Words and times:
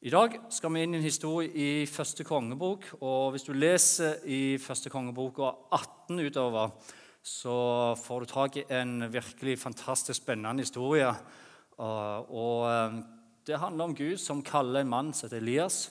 I 0.00 0.08
dag 0.08 0.32
skal 0.48 0.72
vi 0.72 0.80
inn 0.80 0.94
i 0.94 0.96
en 0.96 1.04
historie 1.04 1.50
i 1.52 1.84
første 1.84 2.24
kongebok. 2.24 2.86
og 3.04 3.34
Hvis 3.34 3.42
du 3.44 3.52
leser 3.52 4.22
i 4.24 4.56
første 4.56 4.88
kongebok 4.88 5.38
og 5.44 5.74
18 5.76 6.22
utover, 6.24 6.70
så 7.20 7.92
får 8.00 8.20
du 8.20 8.30
tak 8.30 8.56
i 8.56 8.64
en 8.72 9.12
virkelig 9.12 9.58
fantastisk 9.60 10.22
spennende 10.22 10.64
historie. 10.64 11.10
Og 11.76 12.64
eh, 12.70 12.96
Det 13.44 13.58
handler 13.60 13.84
om 13.84 13.94
Gud 13.94 14.16
som 14.16 14.40
kaller 14.42 14.80
en 14.80 14.88
mann 14.88 15.12
som 15.12 15.28
heter 15.28 15.42
Elias, 15.42 15.90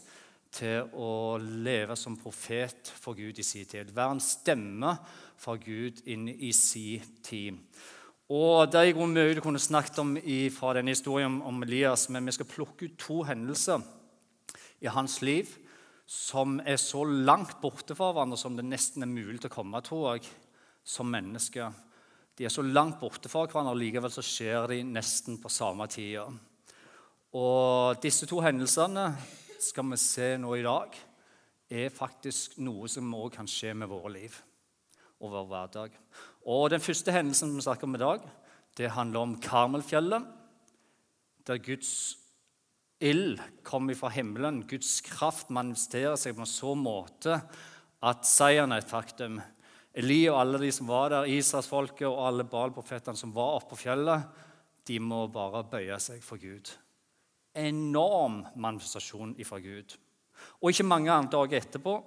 til 0.51 0.89
å 0.97 1.37
leve 1.37 1.93
som 1.95 2.17
profet 2.17 2.89
for 2.89 3.13
Gud 3.13 3.37
i 3.37 3.45
sin 3.45 3.69
tid. 3.69 3.93
Være 3.93 4.17
en 4.17 4.25
stemme 4.25 4.95
for 5.37 5.61
Gud 5.61 6.01
inn 6.09 6.25
i 6.33 6.49
sin 6.51 7.05
tid. 7.21 7.61
Og 8.29 8.71
Det 8.71 8.81
er 8.89 9.05
mye 9.05 9.37
du 9.37 9.41
kunne 9.45 9.61
snakket 9.61 10.01
om 10.01 10.17
fra 10.57 10.73
denne 10.73 10.97
historien 10.97 11.43
om 11.45 11.61
Elias, 11.61 12.09
men 12.09 12.25
vi 12.25 12.31
skal 12.31 12.49
plukke 12.49 12.89
ut 12.89 12.97
to 12.97 13.21
hendelser 13.29 13.85
i 14.79 14.91
hans 14.91 15.19
liv 15.25 15.51
som 16.09 16.57
er 16.65 16.79
så 16.81 17.03
langt 17.05 17.59
borte 17.61 17.93
fra 17.93 18.09
hverandre 18.09 18.37
som 18.39 18.55
det 18.57 18.65
nesten 18.65 19.05
er 19.05 19.11
mulig 19.11 19.37
til 19.43 19.51
å 19.51 19.53
komme, 19.59 19.81
tror 19.85 20.15
jeg, 20.15 20.29
som 20.81 21.09
mennesker. 21.11 21.75
De 22.33 22.47
er 22.47 22.53
så 22.53 22.63
langt 22.65 22.97
borte 23.01 23.29
fra 23.29 23.43
hverandre, 23.45 23.75
og 23.75 23.81
likevel 23.81 24.13
så 24.13 24.23
skjer 24.25 24.71
de 24.71 24.79
nesten 24.87 25.37
på 25.41 25.51
samme 25.53 25.85
tida. 25.91 26.25
Og 27.37 27.99
disse 28.01 28.25
to 28.25 28.39
hendelsene 28.41 29.11
skal 29.61 29.85
vi 29.91 29.99
se 30.01 30.31
nå 30.41 30.55
i 30.57 30.65
dag, 30.65 30.95
er 31.69 31.93
faktisk 31.93 32.57
noe 32.65 32.89
som 32.89 33.11
òg 33.13 33.35
kan 33.35 33.49
skje 33.49 33.75
med 33.77 33.91
våre 33.91 34.15
liv 34.15 34.37
og 35.19 35.35
vår 35.35 35.49
hverdag. 35.51 35.97
Og 36.49 36.69
Den 36.71 36.81
første 36.81 37.13
hendelsen 37.13 37.53
vi 37.53 37.61
snakker 37.61 37.85
om 37.85 37.99
i 37.99 38.01
dag, 38.01 38.23
det 38.77 38.95
handler 38.95 39.19
om 39.19 39.35
Karmelfjellet, 39.43 40.25
der 41.45 41.61
Guds 41.61 42.17
ild 42.99 43.39
kommer 43.63 43.95
fra 43.95 44.11
himmelen. 44.13 44.63
Guds 44.67 44.99
kraft 45.05 45.51
manifesterer 45.53 46.17
seg 46.19 46.35
på 46.35 46.43
en 46.43 46.49
så 46.49 46.75
måte 46.75 47.39
at 48.05 48.27
seieren 48.27 48.75
er 48.75 48.83
et 48.83 48.91
faktum. 48.91 49.39
Eli 49.99 50.21
og 50.29 50.39
alle 50.41 50.59
de 50.61 50.69
som 50.71 50.87
var 50.87 51.09
der, 51.13 51.31
Israelsfolket 51.31 52.07
og 52.07 52.21
alle 52.27 52.45
Baal-profetene 52.47 53.17
som 53.19 53.33
var 53.35 53.57
oppe 53.57 53.73
på 53.73 53.83
fjellet, 53.85 54.27
de 54.87 54.99
må 55.01 55.25
bare 55.31 55.65
bøye 55.69 55.97
seg 56.01 56.21
for 56.25 56.41
Gud. 56.41 56.69
Enorm 57.57 58.43
manifestasjon 58.55 59.35
ifra 59.41 59.59
Gud. 59.63 59.95
Og 60.61 60.71
ikke 60.71 60.87
mange 60.87 61.11
andre 61.11 61.33
dager 61.35 61.59
etterpå 61.59 61.97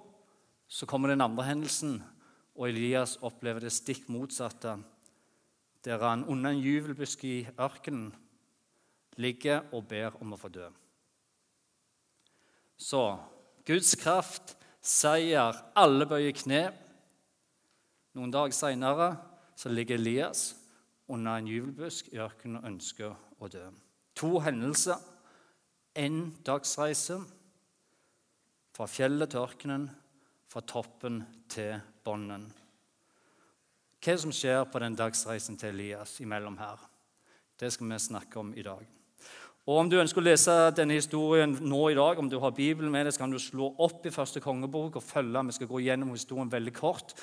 så 0.73 0.87
kommer 0.89 1.11
den 1.11 1.21
andre 1.21 1.45
hendelsen, 1.45 1.99
og 2.57 2.69
Elias 2.69 3.17
opplever 3.21 3.65
det 3.65 3.73
stikk 3.73 4.07
motsatte, 4.13 4.77
der 5.85 6.01
han 6.01 6.23
under 6.29 6.53
en 6.53 6.61
juvelbusk 6.63 7.25
i 7.27 7.35
ørkenen 7.59 8.13
ligger 9.21 9.67
og 9.73 9.85
ber 9.89 10.15
om 10.21 10.33
å 10.33 10.39
få 10.39 10.49
dø. 10.53 10.69
Så 12.83 13.03
Guds 13.63 13.95
kraft, 13.95 14.57
seier, 14.83 15.55
alle 15.79 16.07
bøyer 16.09 16.35
kne. 16.35 16.65
Noen 18.17 18.33
dager 18.33 18.55
seinere 18.57 19.13
ligger 19.71 19.95
Elias 19.95 20.49
under 21.07 21.39
en 21.39 21.47
jubelbusk 21.47 22.09
i 22.11 22.19
ørkenen 22.19 22.59
og 22.59 22.67
ønsker 22.67 23.13
å 23.39 23.47
dø. 23.47 23.63
To 24.19 24.35
hendelser. 24.43 24.99
Én 25.95 26.33
dagsreise 26.43 27.19
fra 28.73 28.87
fjellet 28.89 29.31
til 29.31 29.43
ørkenen, 29.45 29.85
fra 30.49 30.63
toppen 30.65 31.21
til 31.53 31.77
bånden. 32.03 32.47
Hva 34.03 34.17
som 34.19 34.33
skjer 34.35 34.65
på 34.67 34.81
den 34.83 34.97
dagsreisen 34.99 35.55
til 35.61 35.71
Elias 35.71 36.17
imellom 36.19 36.57
her? 36.59 36.81
Det 37.55 37.71
skal 37.71 37.93
vi 37.93 38.01
snakke 38.01 38.41
om 38.41 38.51
i 38.57 38.65
dag. 38.65 38.83
Og 39.63 39.77
Om 39.79 39.87
du 39.87 39.95
ønsker 39.95 40.19
å 40.19 40.25
lese 40.25 40.53
denne 40.75 40.97
historien 40.97 41.53
nå 41.63 41.85
i 41.87 41.95
dag, 41.95 42.17
om 42.19 42.27
du 42.27 42.35
har 42.43 42.51
Bibelen 42.51 42.91
med 42.91 43.05
deg, 43.07 43.13
så 43.15 43.21
kan 43.21 43.31
du 43.31 43.39
slå 43.39 43.69
opp 43.79 44.03
i 44.03 44.11
første 44.11 44.41
kongebok 44.43 44.97
og 44.99 45.05
følge. 45.05 45.43
Vi 45.47 45.53
skal 45.55 45.69
gå 45.69 45.79
gjennom 45.85 46.09
historien 46.11 46.49
veldig 46.51 46.73
kort. 46.75 47.13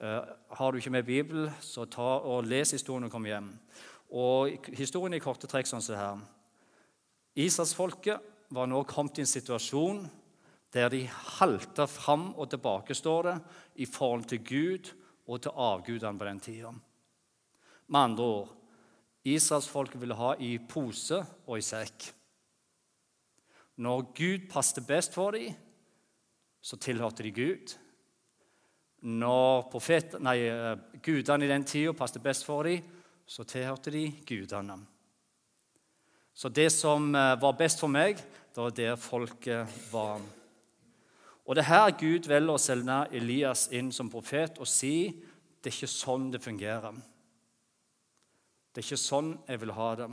Uh, 0.00 0.24
har 0.56 0.72
du 0.72 0.78
ikke 0.80 0.94
med 0.94 1.04
Bibel, 1.04 1.50
så 1.60 1.84
ta 1.84 2.14
og 2.24 2.48
les 2.48 2.72
historien 2.72 3.04
og 3.04 3.12
kom 3.12 3.28
hjem. 3.28 3.50
Og 4.16 4.70
Historien 4.78 5.12
i 5.12 5.20
korte 5.20 5.50
trekk 5.50 5.68
sånn 5.68 5.84
som 5.84 5.92
det 5.92 6.00
her. 6.00 6.22
Israelsfolket 7.44 8.32
var 8.56 8.70
nå 8.72 8.80
kommet 8.88 9.20
i 9.20 9.26
en 9.26 9.28
situasjon 9.28 10.00
der 10.72 10.88
de 10.88 11.02
halta 11.36 11.84
fram 11.84 12.30
og 12.32 12.48
tilbake, 12.48 12.96
står 12.96 13.28
det, 13.28 13.36
i 13.84 13.84
forhold 13.84 14.24
til 14.30 14.40
Gud 14.40 14.88
og 15.28 15.44
til 15.44 15.52
avgudene 15.52 16.16
på 16.16 16.30
den 16.30 16.40
tida. 16.48 16.72
Med 17.92 18.00
andre 18.00 18.30
ord 18.38 18.56
israelsfolket 19.24 20.00
ville 20.00 20.16
ha 20.16 20.34
i 20.40 20.54
pose 20.68 21.20
og 21.46 21.58
i 21.58 21.64
sekk. 21.64 22.08
Når 23.80 24.06
Gud 24.16 24.48
passet 24.52 24.86
best 24.86 25.14
for 25.16 25.36
dem, 25.36 25.54
så 26.60 26.76
tilhørte 26.76 27.24
de 27.24 27.32
Gud. 27.32 27.74
Når 29.00 29.68
profet, 29.72 30.18
nei, 30.20 30.36
eh, 30.44 30.76
gudene 31.00 31.46
i 31.46 31.48
den 31.48 31.64
tida 31.64 31.94
passet 31.96 32.22
best 32.22 32.44
for 32.44 32.68
dem, 32.68 32.82
så 33.26 33.44
tilhørte 33.44 33.90
de 33.90 34.10
gudene. 34.28 34.76
Så 36.34 36.48
det 36.48 36.68
som 36.72 37.14
eh, 37.14 37.36
var 37.40 37.56
best 37.56 37.80
for 37.80 37.88
meg, 37.88 38.20
det 38.50 38.60
var 38.60 38.76
der 38.76 38.96
folket 39.00 39.80
var. 39.92 40.20
Og 41.46 41.56
det 41.56 41.64
er 41.64 41.70
her 41.70 41.96
Gud 41.98 42.28
velger 42.28 42.54
å 42.54 42.60
sende 42.60 43.06
Elias 43.16 43.68
inn 43.72 43.88
som 43.92 44.10
profet 44.12 44.60
og 44.60 44.68
si 44.68 45.10
det 45.60 45.70
er 45.70 45.76
ikke 45.76 45.90
sånn 45.90 46.28
det 46.32 46.40
fungerer. 46.44 46.94
Det 48.70 48.82
er 48.82 48.86
ikke 48.86 49.02
sånn 49.02 49.32
jeg 49.48 49.60
vil 49.62 49.74
ha 49.74 49.88
det. 49.98 50.08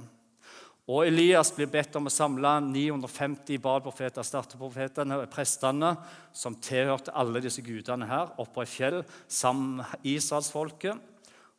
Og 0.88 1.04
Elias 1.04 1.50
blir 1.52 1.68
bedt 1.68 1.98
om 2.00 2.08
å 2.08 2.14
samle 2.14 2.54
950 2.64 3.60
Baal-profeter, 3.60 4.24
starteprofetene, 4.24 5.20
prestene, 5.28 5.92
som 6.32 6.56
tilhørte 6.64 7.12
alle 7.12 7.42
disse 7.44 7.62
gudene 7.66 8.08
her, 8.08 8.32
oppe 8.40 8.64
i 8.64 8.70
fjell 8.72 9.02
sammen 9.28 9.82
med 9.82 10.08
israelsfolket. 10.08 10.96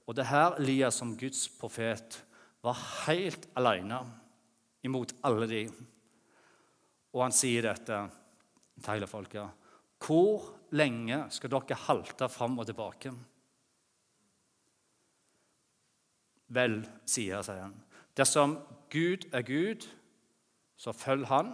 Og 0.08 0.16
det 0.16 0.31
her 0.31 0.56
Elias 0.56 0.97
som 0.97 1.12
Guds 1.20 1.44
profet 1.60 2.22
var 2.64 2.81
helt 3.04 3.44
alene 3.60 4.00
imot 4.88 5.12
alle 5.28 5.48
de. 5.50 5.62
Og 7.12 7.26
han 7.26 7.37
sier 7.37 7.69
dette 7.69 8.00
til 8.78 8.94
hele 8.94 9.10
folket. 9.10 9.66
Hvor 10.00 10.54
lenge 10.78 11.26
skal 11.34 11.53
dere 11.53 11.82
halte 11.84 12.31
fram 12.32 12.56
og 12.62 12.69
tilbake? 12.69 13.12
Vel, 16.48 16.81
sier, 17.09 17.42
sier 17.44 17.66
han. 17.66 17.76
Dersom 18.16 18.56
Gud 18.91 19.28
er 19.36 19.44
Gud, 19.47 19.84
så 20.78 20.94
følg 20.97 21.26
Han. 21.28 21.53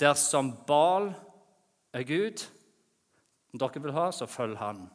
Dersom 0.00 0.52
Bal 0.66 1.12
er 1.94 2.06
Gud, 2.08 2.42
som 3.50 3.60
dere 3.62 3.82
vil 3.84 3.94
ha, 3.94 4.08
så 4.14 4.26
følg 4.30 4.56
Han. 4.58 4.86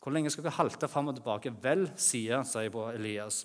Hvor 0.00 0.14
lenge 0.16 0.32
skal 0.32 0.46
vi 0.46 0.52
halte 0.56 0.88
fram 0.88 1.10
og 1.12 1.18
tilbake? 1.18 1.52
Vel, 1.60 1.84
sier, 2.00 2.40
sier 2.48 2.76
Elias. 2.94 3.42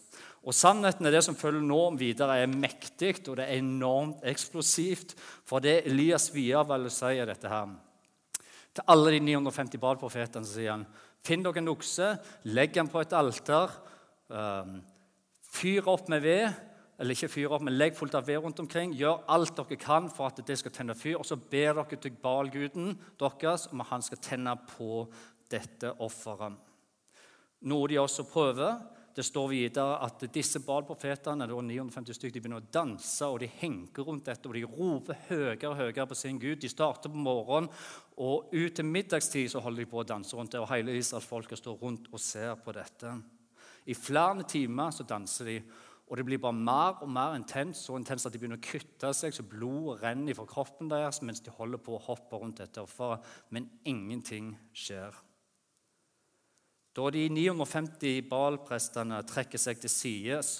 Og 0.47 0.55
Sannheten 0.55 1.07
er 1.07 1.17
det 1.17 1.23
som 1.25 1.35
følger 1.35 1.63
nå 1.63 1.81
videre, 1.99 2.37
er 2.39 2.51
mektig 2.51 3.17
og 3.27 3.35
det 3.35 3.47
er 3.49 3.59
enormt 3.59 4.23
eksplosivt. 4.23 5.17
For 5.43 5.59
det 5.59 5.81
Elias 5.89 6.29
videre 6.33 6.63
vil 6.69 6.87
si, 6.93 7.11
er 7.19 7.27
dette 7.27 7.51
her. 7.51 7.75
Til 8.75 8.87
alle 8.91 9.11
de 9.15 9.19
950 9.23 9.81
Baal-profetene 9.83 10.47
sier 10.47 10.77
han 10.77 10.87
Finn 11.25 11.43
dere 11.45 11.61
en 11.61 11.71
okse, 11.71 12.11
legg 12.53 12.75
den 12.75 12.89
på 12.91 13.01
et 13.01 13.13
alter. 13.17 13.73
Um, 14.29 14.77
fyr 15.55 15.87
opp 15.89 16.09
med 16.11 16.21
ved, 16.21 16.49
eller 16.99 17.15
ikke 17.15 17.31
fyr 17.33 17.55
opp, 17.55 17.63
men 17.65 17.75
legg 17.75 17.95
fullt 17.97 18.15
av 18.15 18.27
ved 18.27 18.43
rundt 18.43 18.61
omkring. 18.61 18.93
Gjør 18.95 19.23
alt 19.33 19.57
dere 19.57 19.79
kan 19.81 20.09
for 20.13 20.29
at 20.29 20.43
det 20.45 20.59
skal 20.61 20.73
tenne 20.75 20.95
fyr. 20.97 21.17
Og 21.19 21.25
så 21.27 21.37
ber 21.39 21.81
dere 21.81 21.99
til 21.99 22.15
Balguden 22.21 22.93
deres 23.19 23.67
om 23.71 23.81
at 23.83 23.91
han 23.91 24.05
skal 24.05 24.21
tenne 24.23 24.53
på 24.69 25.07
dette 25.51 25.91
offeret. 26.01 26.55
Noe 27.65 27.89
de 27.89 27.97
også 27.99 28.27
prøver. 28.29 28.77
Det 29.15 29.23
står 29.23 29.47
videre 29.47 29.99
at 30.03 30.25
disse 30.35 30.59
Baal-profetene 30.59 31.45
950 31.47 32.17
stykker, 32.17 32.33
de 32.35 32.41
begynner 32.43 32.63
å 32.63 32.73
danse 32.73 33.27
og 33.31 33.37
de 33.39 33.47
henker 33.61 34.03
rundt 34.03 34.27
dette 34.27 34.49
og 34.49 34.57
de 34.57 34.65
roper 34.67 35.21
høyere 35.29 35.69
og 35.69 35.77
høyere 35.79 36.07
på 36.09 36.17
sin 36.19 36.39
Gud. 36.41 36.57
De 36.59 36.71
starter 36.71 37.13
på 37.13 37.21
morgenen, 37.23 37.69
og 38.19 38.51
ut 38.51 38.75
til 38.75 38.89
middagstid 38.89 39.47
så 39.53 39.61
holder 39.63 39.85
de 39.85 39.91
på 39.93 40.01
å 40.01 40.07
danse 40.07 40.35
rundt 40.35 40.51
det. 40.51 40.59
Og 40.59 40.67
hele 40.73 40.97
Israelsfolket 40.99 41.61
står 41.61 41.79
rundt 41.79 42.09
og 42.11 42.19
ser 42.19 42.57
på 42.59 42.75
dette. 42.75 43.13
I 43.87 43.95
flere 43.95 44.43
timer 44.51 44.91
så 44.91 45.05
danser 45.07 45.47
de, 45.47 45.55
og 46.05 46.19
det 46.19 46.25
blir 46.27 46.41
bare 46.41 46.57
mer 46.57 46.99
og 47.05 47.09
mer 47.09 47.37
intenst, 47.37 47.85
så 47.87 47.95
intenst 47.95 48.27
at 48.27 48.35
de 48.35 48.41
begynner 48.41 48.59
å 48.59 48.65
kutte 48.67 49.13
seg, 49.15 49.31
så 49.33 49.47
blodet 49.47 50.03
renner 50.03 50.35
fra 50.35 50.47
kroppen 50.49 50.91
deres 50.91 51.21
mens 51.23 51.39
de 51.45 51.55
holder 51.55 51.79
på 51.79 51.95
å 51.95 52.03
hoppe 52.09 52.41
rundt 52.41 52.59
dette 52.59 52.83
offeret. 52.83 53.23
Men 53.55 53.71
ingenting 53.87 54.51
skjer. 54.75 55.15
Da 56.95 57.09
de 57.11 57.25
950 57.27 58.23
Baal-prestene 58.29 59.19
trekker 59.27 59.59
seg 59.59 59.81
til 59.81 59.91
sides 59.91 60.55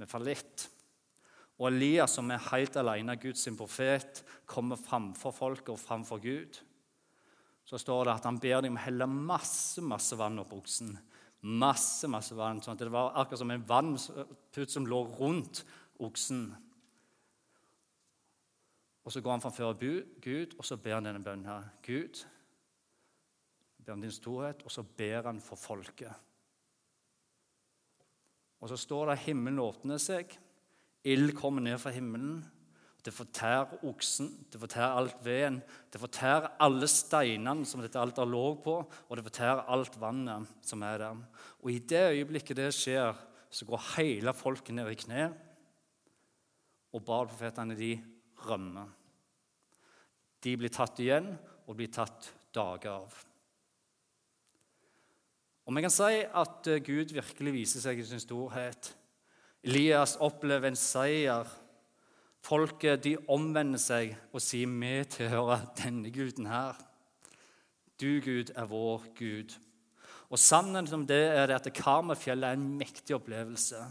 med 0.00 0.08
fallitt, 0.08 0.68
og 1.58 1.72
Elias, 1.72 2.14
som 2.14 2.30
er 2.30 2.44
helt 2.52 2.76
alene, 2.78 3.16
Guds 3.18 3.48
profet, 3.58 4.22
kommer 4.46 4.78
framfor 4.78 5.34
folket 5.34 5.72
og 5.74 5.80
framfor 5.82 6.22
Gud, 6.22 6.60
så 7.68 7.80
står 7.82 8.06
det 8.06 8.14
at 8.14 8.28
han 8.30 8.38
ber 8.40 8.62
dem 8.62 8.76
om 8.76 8.78
å 8.78 8.84
helle 8.86 9.08
masse 9.10 9.82
masse 9.84 10.16
vann 10.16 10.38
opp 10.40 10.54
oksen. 10.56 10.94
Masse, 11.58 12.08
masse 12.10 12.34
vann, 12.34 12.62
sånn 12.62 12.78
at 12.78 12.80
Det 12.80 12.90
var 12.90 13.12
akkurat 13.20 13.42
som 13.42 13.50
en 13.50 13.66
vannputt 13.66 14.72
som 14.72 14.86
lå 14.88 15.02
rundt 15.18 15.64
oksen. 15.98 16.46
Og 19.04 19.12
Så 19.12 19.20
går 19.20 19.30
han 19.30 19.40
framfor 19.44 19.76
Gud, 20.20 20.54
og 20.58 20.64
så 20.64 20.76
ber 20.76 20.94
han 20.94 21.04
denne 21.04 21.22
bønnen 21.24 21.46
her. 21.46 21.68
Gud, 21.82 22.24
ber 23.88 23.96
om 23.96 24.04
din 24.04 24.12
storhet, 24.12 24.60
og 24.64 24.72
så 24.72 24.84
ber 24.84 25.30
han 25.30 25.40
for 25.40 25.56
folket. 25.56 26.12
Og 28.60 28.68
så 28.68 28.76
står 28.76 29.06
det 29.06 29.16
at 29.16 29.24
himmelen 29.24 29.62
åpner 29.62 30.00
seg, 30.02 30.34
ild 31.08 31.32
kommer 31.38 31.64
ned 31.64 31.78
fra 31.80 31.94
himmelen. 31.94 32.42
Det 33.06 33.14
fortærer 33.14 33.86
oksen, 33.86 34.28
det 34.52 34.60
fortærer 34.60 34.98
alt 34.98 35.20
veden, 35.24 35.60
det 35.88 36.00
fortærer 36.02 36.50
alle 36.60 36.88
steinene 36.90 37.64
som 37.64 37.80
dette 37.80 38.00
alteret 38.00 38.28
lå 38.28 38.42
på, 38.60 38.74
og 38.82 39.16
det 39.16 39.24
fortærer 39.24 39.70
alt 39.72 39.96
vannet 40.02 40.50
som 40.66 40.82
er 40.84 40.98
der. 41.00 41.22
Og 41.62 41.70
i 41.72 41.78
det 41.78 42.02
øyeblikket 42.18 42.58
det 42.58 42.72
skjer, 42.76 43.14
så 43.48 43.64
går 43.64 43.86
hele 43.94 44.34
folket 44.36 44.76
ned 44.76 44.90
i 44.92 44.98
kne, 44.98 45.30
og 46.92 47.06
bar 47.06 47.30
profetene 47.30 47.78
de 47.78 47.94
rømmer. 48.44 48.90
De 50.44 50.58
blir 50.58 50.74
tatt 50.74 51.00
igjen, 51.00 51.32
og 51.68 51.78
blir 51.78 51.92
tatt 51.92 52.32
dager 52.52 52.98
av. 52.98 53.27
Og 55.68 55.76
vi 55.76 55.84
kan 55.84 55.92
si 55.92 56.22
at 56.24 56.68
eh, 56.72 56.80
Gud 56.80 57.12
virkelig 57.12 57.52
viser 57.52 57.82
seg 57.84 57.98
i 58.00 58.04
sin 58.08 58.22
storhet. 58.22 58.94
Elias 59.60 60.14
opplever 60.24 60.70
en 60.70 60.78
seier. 60.80 61.48
Folket 62.40 63.02
de 63.04 63.18
omvender 63.28 63.80
seg 63.82 64.14
og 64.32 64.40
sier 64.40 64.70
vi 64.70 64.92
tilhører 65.12 65.66
denne 65.76 66.08
guden 66.14 66.48
her. 66.48 66.78
Du, 68.00 68.16
Gud, 68.24 68.54
er 68.56 68.68
vår 68.70 69.04
Gud. 69.18 69.58
Og 70.30 70.40
Sannheten 70.40 71.02
om 71.02 71.04
det 71.08 71.24
er 71.34 71.50
det 71.50 71.58
at 71.58 71.68
Karmefjellet 71.76 72.48
er 72.48 72.56
en 72.56 72.68
mektig 72.78 73.16
opplevelse. 73.18 73.82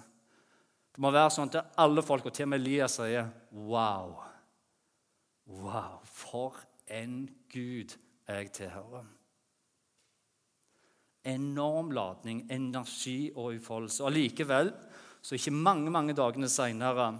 Det 0.95 1.03
må 1.03 1.11
være 1.13 1.35
sånn 1.35 1.51
at 1.51 1.77
alle 1.77 2.01
folk, 2.01 2.25
og 2.25 2.33
til 2.33 2.47
og 2.47 2.55
med 2.55 2.63
Elias, 2.63 2.97
sier 2.97 3.29
wow. 3.51 4.15
Wow, 5.45 6.01
for 6.09 6.57
en 6.89 7.27
Gud 7.53 7.93
jeg 8.25 8.51
tilhører. 8.57 9.05
Enorm 11.27 11.91
ladning, 11.95 12.45
energi 12.53 13.31
og 13.35 13.57
utfoldelse. 13.57 14.03
Og 14.03 14.11
Allikevel, 14.11 14.71
så 15.21 15.35
ikke 15.35 15.55
mange 15.55 15.91
mange 15.91 16.15
dagene 16.15 16.49
seinere, 16.51 17.11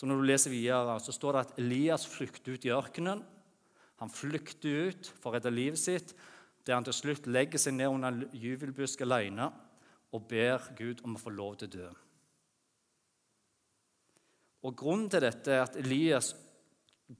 når 0.00 0.16
du 0.16 0.24
leser 0.24 0.52
videre, 0.52 0.96
så 1.00 1.12
står 1.12 1.36
det 1.36 1.40
at 1.44 1.58
Elias 1.60 2.06
flykter 2.08 2.56
ut 2.56 2.64
i 2.64 2.72
ørkenen. 2.72 3.20
Han 4.00 4.12
flykter 4.12 4.88
ut 4.88 5.10
for 5.20 5.28
å 5.28 5.34
redde 5.34 5.52
livet 5.52 5.80
sitt, 5.80 6.14
der 6.64 6.78
han 6.78 6.86
til 6.86 6.96
slutt 6.96 7.28
legger 7.28 7.60
seg 7.60 7.76
ned 7.76 7.92
under 7.92 8.14
en 8.14 8.22
juvelbusk 8.32 9.02
alene 9.04 9.50
og 10.16 10.24
ber 10.30 10.70
Gud 10.78 11.02
om 11.04 11.16
å 11.16 11.20
få 11.20 11.32
lov 11.34 11.58
til 11.60 11.68
å 11.68 11.74
dø. 11.74 11.90
Og 14.64 14.76
Grunnen 14.76 15.08
til 15.12 15.24
dette 15.24 15.52
er 15.52 15.64
at 15.64 15.76
Elias 15.80 16.32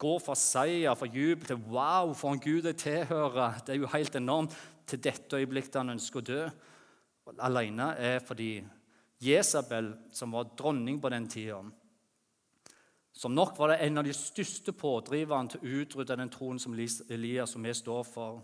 går 0.01 0.19
fra 0.23 0.37
seier, 0.39 0.95
fra 0.95 1.07
jubel 1.07 1.47
til 1.47 1.57
'wow, 1.57 2.15
for 2.15 2.33
en 2.33 2.41
Gud 2.41 2.65
jeg 2.65 2.77
tilhører'. 2.77 3.65
Det 3.65 3.75
er 3.75 3.81
jo 3.81 3.87
helt 3.87 4.17
enormt 4.17 4.57
til 4.91 5.03
dette 5.03 5.39
øyeblikket 5.39 5.81
han 5.81 5.95
ønsker 5.95 6.21
å 6.21 6.27
dø. 6.27 6.43
Alene 7.47 7.93
er 8.01 8.23
fordi 8.25 8.53
Jesabel, 9.23 9.93
som 10.13 10.33
var 10.35 10.51
dronning 10.59 10.99
på 11.01 11.11
den 11.13 11.29
tida, 11.31 11.61
som 13.13 13.35
nok 13.35 13.59
var 13.59 13.73
det 13.73 13.83
en 13.85 14.01
av 14.01 14.07
de 14.07 14.15
største 14.17 14.73
pådriverne 14.73 15.53
til 15.53 15.61
å 15.61 15.81
utrydde 15.83 16.17
den 16.17 16.31
troen 16.33 16.61
som 16.63 16.75
Elias 16.75 17.53
som 17.53 17.67
vi 17.67 17.75
står 17.75 18.07
for. 18.07 18.41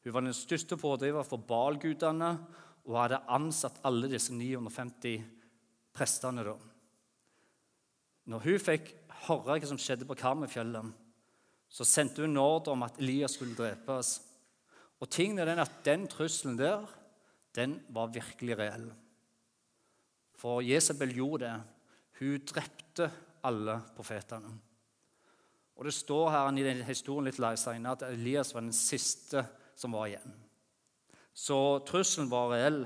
Hun 0.00 0.14
var 0.14 0.24
den 0.24 0.36
største 0.36 0.78
pådriver 0.80 1.26
for 1.26 1.42
balgudene 1.44 2.30
og 2.86 2.96
hadde 2.96 3.20
ansatt 3.28 3.82
alle 3.84 4.08
disse 4.08 4.32
950 4.32 5.20
prestene. 5.92 6.44
da. 6.46 6.56
Når 8.30 8.46
hun 8.46 8.58
fikk 8.62 8.94
høre 9.26 9.58
hva 9.58 9.68
som 9.68 9.78
skjedde 9.80 10.08
på 10.08 10.16
Karmøyfjellet, 10.16 10.94
så 11.70 11.86
sendte 11.86 12.24
hun 12.24 12.40
ordre 12.40 12.72
om 12.72 12.82
at 12.86 12.98
Elias 12.98 13.36
skulle 13.36 13.58
drepes. 13.58 14.16
Og 15.00 15.08
tingen 15.08 15.40
er 15.40 15.48
den 15.48 15.62
at 15.62 15.80
den 15.86 16.04
trusselen 16.10 16.58
der, 16.60 16.84
den 17.56 17.78
var 17.88 18.12
virkelig 18.12 18.58
reell. 18.58 18.90
For 20.40 20.62
Jesabel 20.64 21.12
gjorde 21.16 21.48
det. 21.48 21.56
Hun 22.20 22.44
drepte 22.46 23.08
alle 23.44 23.80
profetene. 23.96 24.52
Og 25.80 25.86
Det 25.88 25.94
står 25.96 26.30
her 26.30 26.58
i 26.60 26.64
den 26.64 26.82
historien 26.84 27.30
litt 27.30 27.40
senere 27.58 27.96
at 27.96 28.02
Elias 28.10 28.52
var 28.52 28.60
den 28.60 28.76
siste 28.76 29.46
som 29.74 29.96
var 29.96 30.10
igjen. 30.10 30.34
Så 31.32 31.80
trusselen 31.88 32.28
var 32.28 32.52
reell. 32.52 32.82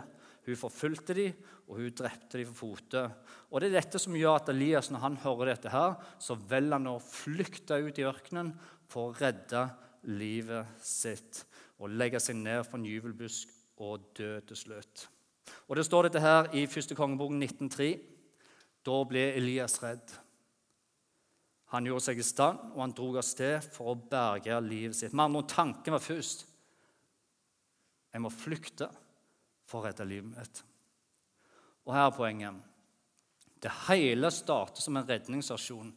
Hun 0.47 0.61
forfulgte 0.61 1.17
dem, 1.17 1.35
og 1.67 1.81
hun 1.81 1.95
drepte 1.97 2.39
dem 2.39 2.53
for 2.53 2.77
fote. 2.77 3.03
Og 3.51 3.61
Det 3.61 3.71
er 3.71 3.81
dette 3.81 3.99
som 3.99 4.15
gjør 4.15 4.39
at 4.39 4.53
Elias, 4.53 4.91
når 4.93 5.03
han 5.03 5.17
hører 5.25 5.51
dette, 5.55 5.73
her, 5.73 5.97
så 6.23 6.37
velger 6.37 6.77
han 6.77 6.87
å 6.93 7.01
flykte 7.03 7.81
ut 7.83 7.99
i 7.99 8.07
ørkenen 8.07 8.53
for 8.87 9.11
å 9.11 9.17
redde 9.19 9.67
livet 10.07 10.85
sitt 10.85 11.43
og 11.79 11.91
legge 11.91 12.21
seg 12.23 12.39
ned 12.39 12.63
for 12.67 12.79
en 12.79 12.89
jubelbusk 12.89 13.51
og 13.83 14.11
dø 14.17 14.39
til 14.49 14.57
slutt. 14.57 15.09
Og 15.69 15.77
Det 15.77 15.85
står 15.85 16.09
dette 16.09 16.21
her 16.21 16.49
i 16.55 16.65
1. 16.65 16.95
kongebok 16.97 17.33
19.3. 17.33 17.89
Da 18.85 19.01
ble 19.09 19.25
Elias 19.37 19.77
redd. 19.83 20.15
Han 21.75 21.89
gjorde 21.89 22.05
seg 22.07 22.21
i 22.21 22.27
stand, 22.27 22.61
og 22.75 22.81
han 22.85 22.93
dro 22.95 23.09
av 23.17 23.25
sted 23.27 23.65
for 23.75 23.91
å 23.91 23.99
berge 23.99 24.61
livet 24.63 24.97
sitt. 24.97 25.17
Men 25.17 25.41
tanken 25.49 25.97
var 25.97 26.05
først 26.05 26.47
jeg 28.15 28.23
må 28.23 28.31
flykte 28.31 28.87
for 29.67 29.81
å 29.81 29.89
redde 29.89 30.07
livet 30.07 30.37
mitt. 30.37 30.61
Og 31.85 31.97
her 31.97 32.07
er 32.07 32.15
poenget. 32.15 32.61
Det 33.59 33.73
hele 33.89 34.31
starter 34.31 34.85
som 34.85 35.01
en 35.01 35.09
redningsaksjon. 35.09 35.91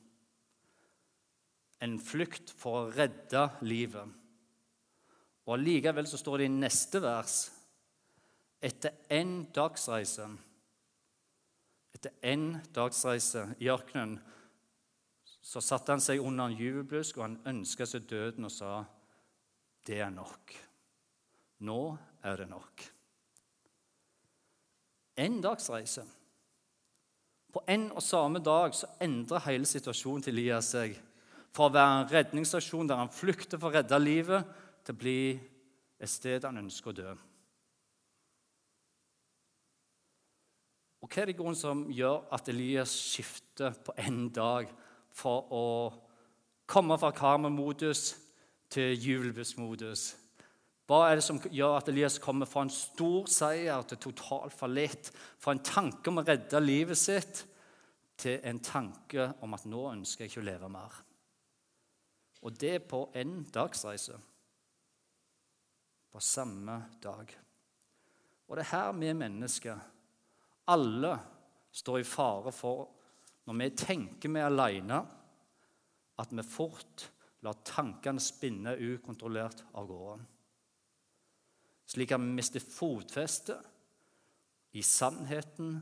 En 1.86 1.98
flukt 2.02 2.50
for 2.58 2.80
å 2.80 2.90
redde 2.96 3.44
livet. 3.62 4.17
Og 5.48 5.56
Allikevel 5.56 6.08
så 6.08 6.20
står 6.20 6.42
det 6.42 6.50
i 6.50 6.58
neste 6.60 7.02
vers 7.04 7.38
etter 8.68 8.96
en 9.14 9.40
dagsreise 9.54 10.26
Etter 11.98 12.14
en 12.30 12.50
dagsreise 12.76 13.48
i 13.64 13.70
ørkenen 13.74 14.18
så 15.48 15.62
satte 15.64 15.94
han 15.96 16.04
seg 16.04 16.20
under 16.20 16.50
en 16.50 16.58
jubelblusk, 16.60 17.18
og 17.18 17.24
han 17.24 17.38
ønska 17.48 17.86
seg 17.88 18.04
døden 18.10 18.46
og 18.46 18.52
sa, 18.52 18.84
'Det 19.86 20.00
er 20.02 20.10
nok. 20.10 20.54
Nå 21.60 21.98
er 22.22 22.36
det 22.36 22.50
nok.' 22.50 22.84
En 25.18 25.42
dagsreise. 25.42 26.04
På 27.54 27.64
en 27.68 27.92
og 27.92 28.04
samme 28.04 28.40
dag 28.40 28.76
så 28.76 28.88
endrer 29.02 29.40
hele 29.40 29.66
situasjonen 29.66 30.22
til 30.22 30.38
Elias 30.38 30.66
seg. 30.66 31.00
Fra 31.52 31.66
å 31.66 31.74
være 31.74 32.02
en 32.02 32.10
redningsstasjon 32.12 32.88
der 32.88 32.96
han 32.96 33.10
flykter 33.10 33.58
for 33.58 33.70
å 33.70 33.74
redde 33.74 34.00
livet, 34.00 34.46
til 34.88 34.96
å 34.96 35.02
bli 35.02 35.22
et 36.00 36.12
sted 36.12 36.46
han 36.48 36.62
ønsker 36.62 36.94
å 36.94 36.96
dø. 36.96 37.16
Og 41.04 41.10
Hva 41.12 41.22
er 41.22 41.30
det 41.30 41.38
grunnen 41.38 41.58
som 41.60 41.84
gjør 41.94 42.24
at 42.34 42.48
Elias 42.52 42.94
skifter 42.96 43.76
på 43.84 43.94
en 44.00 44.30
dag 44.34 44.70
for 45.14 45.52
å 45.54 45.66
komme 46.68 46.98
fra 47.00 47.12
karmemodus 47.16 48.14
til 48.72 48.96
jubelbussmodus? 48.96 50.08
Hva 50.88 51.02
er 51.10 51.20
det 51.20 51.26
som 51.28 51.40
gjør 51.52 51.78
at 51.82 51.92
Elias 51.92 52.16
kommer 52.24 52.48
fra 52.48 52.64
en 52.64 52.72
stor 52.72 53.28
seier 53.28 53.84
til 53.90 54.00
total 54.08 54.52
fallitt? 54.56 55.12
Fra 55.40 55.52
en 55.52 55.64
tanke 55.64 56.08
om 56.10 56.22
å 56.22 56.26
redde 56.28 56.64
livet 56.64 57.00
sitt 57.00 57.44
til 58.18 58.40
en 58.48 58.64
tanke 58.64 59.34
om 59.44 59.54
at 59.54 59.68
nå 59.68 59.84
ønsker 59.92 60.26
jeg 60.26 60.32
ikke 60.32 60.46
å 60.46 60.48
leve 60.48 60.72
mer. 60.72 60.96
Og 62.48 62.56
det 62.56 62.80
på 62.88 63.04
en 63.20 63.42
dagsreise. 63.54 64.16
På 66.18 66.24
samme 66.26 66.80
dag. 67.04 67.34
Og 68.50 68.58
det 68.58 68.64
er 68.64 68.72
her 68.72 68.96
vi 68.98 69.12
mennesker, 69.14 69.84
alle, 70.74 71.12
står 71.78 72.00
i 72.02 72.08
fare 72.08 72.54
for, 72.56 72.88
når 73.46 73.60
vi 73.60 73.68
tenker 73.78 74.34
vi 74.34 74.42
er 74.42 74.50
alene, 74.50 74.98
at 76.18 76.34
vi 76.34 76.48
fort 76.48 77.06
lar 77.46 77.62
tankene 77.62 78.24
spinne 78.24 78.74
ukontrollert 78.82 79.62
av 79.78 79.92
gårde 79.92 80.26
slik 81.88 82.12
at 82.12 82.22
vi 82.22 82.36
mister 82.36 82.64
fotfestet 82.64 84.78
i 84.78 84.84
sannheten 84.84 85.78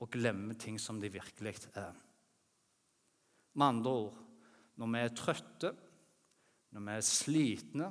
og 0.00 0.10
glemmer 0.12 0.56
ting 0.58 0.78
som 0.80 1.00
de 1.00 1.12
virkelig 1.12 1.54
er. 1.76 1.92
Med 3.52 3.66
andre 3.66 3.96
ord 4.06 4.20
når 4.80 4.92
vi 4.94 5.02
er 5.02 5.16
trøtte, 5.16 5.72
når 6.72 6.86
vi 6.86 6.94
er 6.96 7.04
slitne, 7.04 7.90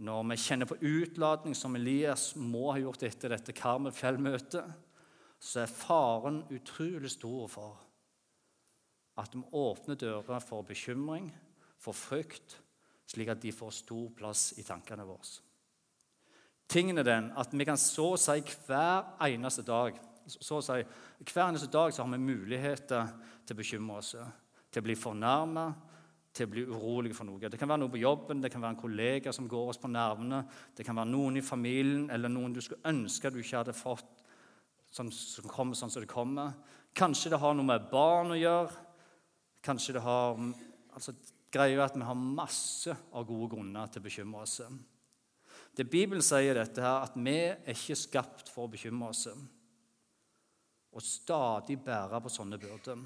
når 0.00 0.24
vi 0.30 0.38
kjenner 0.40 0.68
på 0.68 0.78
utladning, 0.80 1.54
som 1.56 1.76
Elias 1.76 2.30
må 2.36 2.70
ha 2.72 2.78
gjort 2.80 3.04
etter 3.04 3.34
dette 3.34 3.54
Karmel-fjellmøtet, 3.56 4.64
så 5.40 5.62
er 5.62 5.72
faren 5.72 6.42
utrolig 6.52 7.10
stor 7.12 7.46
for 7.52 7.78
at 9.20 9.36
vi 9.36 9.42
åpner 9.56 9.98
dører 10.00 10.40
for 10.44 10.64
bekymring, 10.64 11.28
for 11.80 11.96
frykt, 11.96 12.56
slik 13.08 13.32
at 13.32 13.42
de 13.42 13.52
får 13.52 13.72
stor 13.82 14.08
plass 14.16 14.50
i 14.60 14.64
tankene 14.64 15.04
våre. 15.04 15.40
Tingen 16.70 17.00
er 17.02 17.08
den 17.08 17.32
at 17.40 17.52
vi 17.52 17.66
kan 17.66 17.80
så 17.80 18.12
å 18.14 18.20
si 18.20 18.38
hver 18.68 19.16
eneste 19.26 19.64
dag 19.66 19.98
så 20.30 20.60
å 20.60 20.62
si, 20.62 20.82
Hver 21.26 21.48
eneste 21.48 21.66
dag 21.72 21.92
så 21.92 22.04
har 22.04 22.12
vi 22.12 22.22
muligheter 22.22 23.08
til 23.44 23.56
å 23.56 23.58
bekymre 23.58 23.96
oss, 23.98 24.12
til 24.70 24.82
å 24.82 24.86
bli 24.86 24.94
fornærmet, 24.94 25.89
til 26.32 26.46
å 26.46 26.50
bli 26.50 26.64
urolig 26.68 27.12
for 27.16 27.26
noe. 27.26 27.50
Det 27.50 27.58
kan 27.58 27.70
være 27.70 27.82
noe 27.82 27.92
på 27.92 28.00
jobben, 28.00 28.42
det 28.42 28.52
kan 28.52 28.62
være 28.62 28.76
en 28.76 28.82
kollega 28.82 29.32
som 29.34 29.48
går 29.50 29.72
oss 29.72 29.80
på 29.82 29.90
nervene, 29.90 30.44
det 30.76 30.86
kan 30.86 30.98
være 30.98 31.10
noen 31.10 31.40
i 31.40 31.44
familien 31.44 32.06
eller 32.14 32.30
noen 32.30 32.54
du 32.54 32.60
skulle 32.62 32.86
ønske 32.90 33.32
du 33.32 33.40
ikke 33.42 33.64
hadde 33.64 33.76
fått, 33.76 34.22
som, 34.90 35.10
som 35.10 35.48
kommer 35.50 35.78
sånn 35.78 35.90
som 35.90 36.04
det 36.04 36.10
kommer. 36.10 36.54
Kanskje 36.96 37.32
det 37.34 37.40
har 37.42 37.54
noe 37.54 37.66
med 37.66 37.90
barn 37.90 38.34
å 38.34 38.38
gjøre. 38.38 38.86
Kanskje 39.62 39.94
det 39.98 40.04
har 40.06 40.38
altså, 40.94 41.14
Greia 41.50 41.74
er 41.76 41.84
at 41.88 41.96
vi 41.98 42.06
har 42.06 42.18
masse 42.18 42.94
av 42.94 43.26
gode 43.26 43.50
grunner 43.56 43.90
til 43.90 44.02
å 44.02 44.06
bekymre 44.06 44.44
oss. 44.44 44.60
Det 45.74 45.86
Bibelen 45.90 46.22
sier, 46.22 46.54
dette 46.54 46.82
her, 46.82 47.06
at 47.06 47.16
vi 47.18 47.34
er 47.50 47.74
ikke 47.74 47.98
skapt 47.98 48.50
for 48.52 48.68
å 48.68 48.70
bekymre 48.70 49.10
oss 49.10 49.26
og 50.90 51.02
stadig 51.06 51.76
bære 51.82 52.18
på 52.22 52.32
sånne 52.34 52.58
byrder. 52.58 53.02